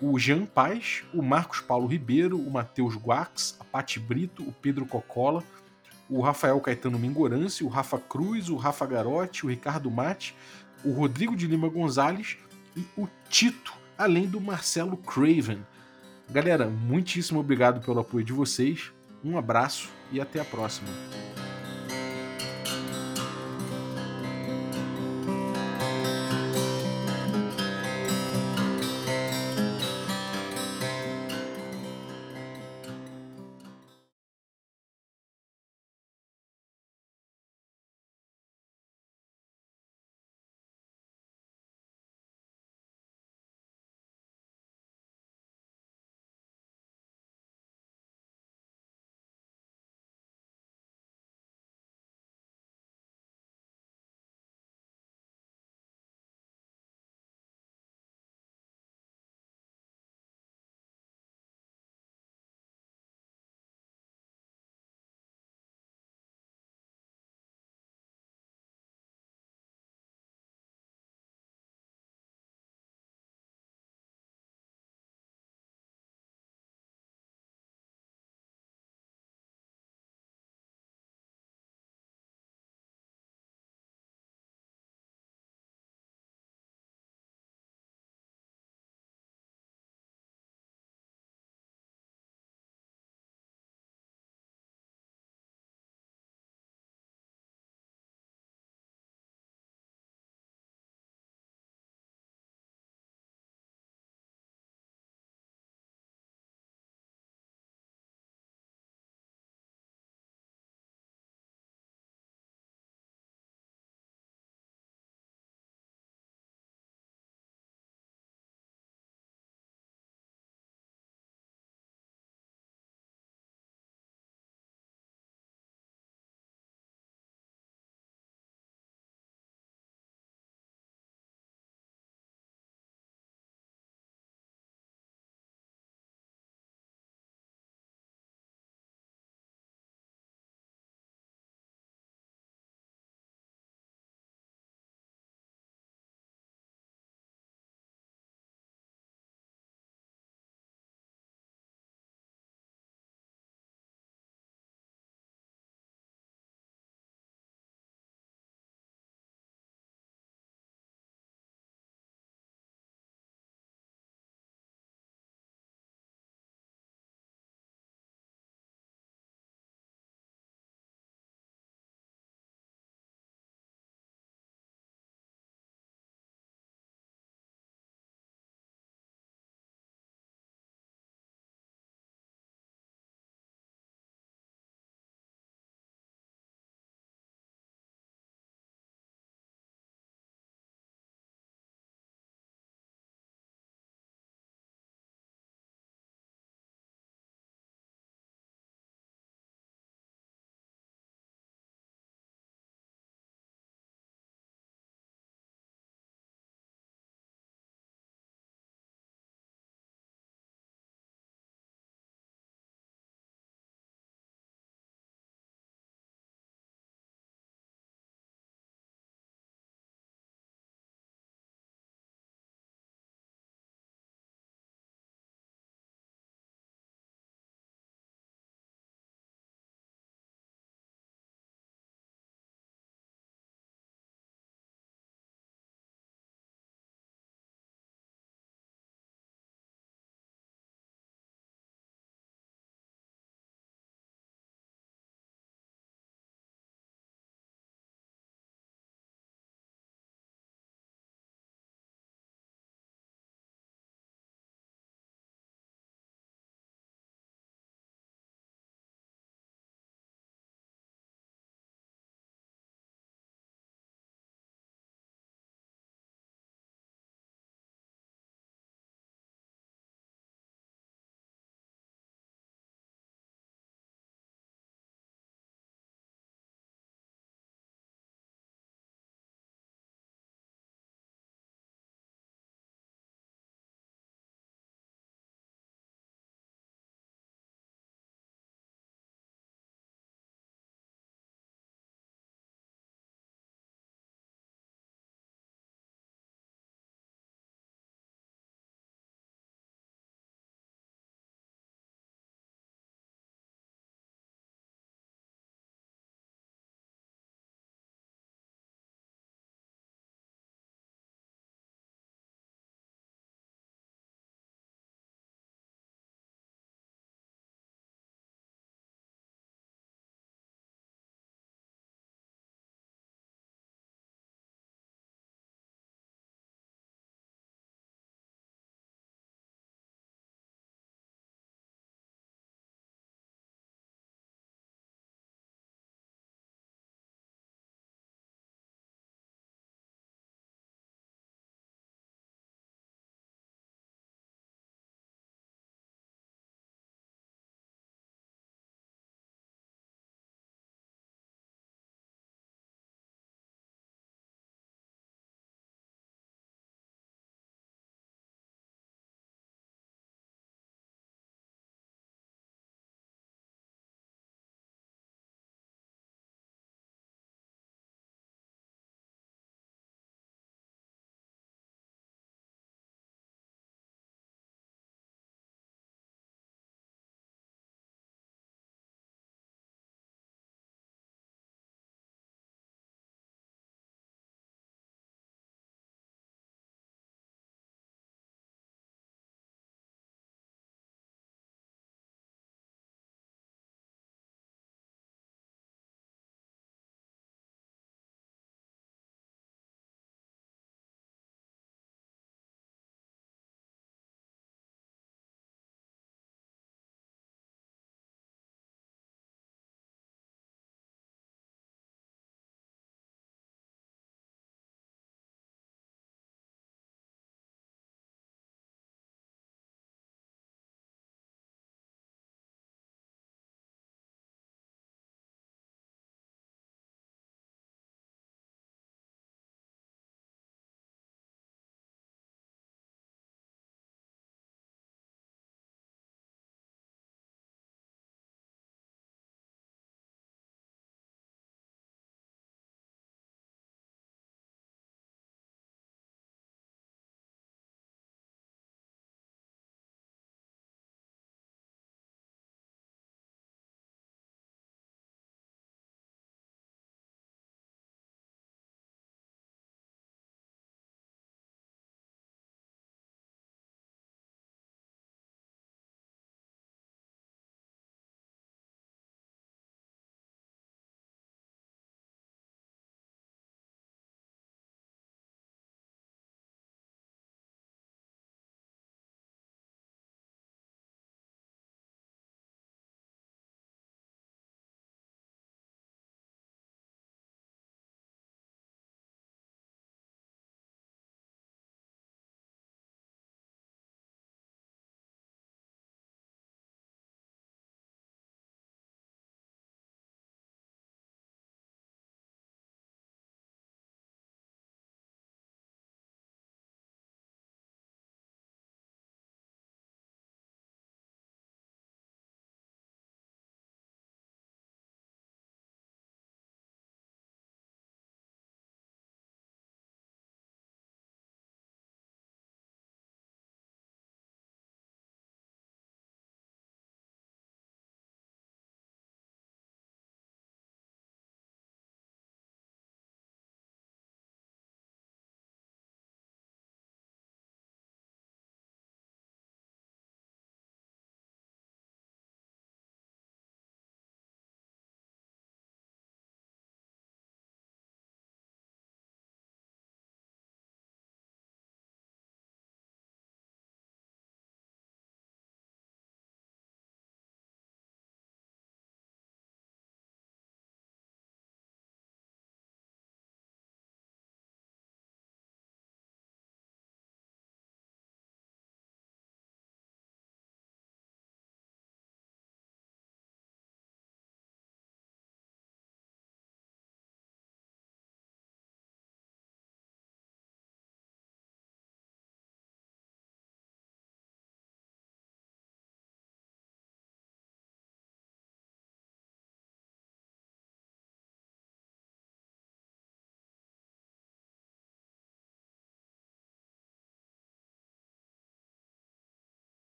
[0.00, 4.86] o Jean Paz, o Marcos Paulo Ribeiro, o Matheus Guax, a Pati Brito, o Pedro
[4.86, 5.44] Cocola,
[6.08, 10.34] o Rafael Caetano Mingorance, o Rafa Cruz, o Rafa Garotti, o Ricardo Mate,
[10.82, 12.38] o Rodrigo de Lima Gonzalez
[12.74, 15.64] e o Tito, além do Marcelo Craven.
[16.30, 18.92] Galera, muitíssimo obrigado pelo apoio de vocês.
[19.22, 20.88] Um abraço e até a próxima.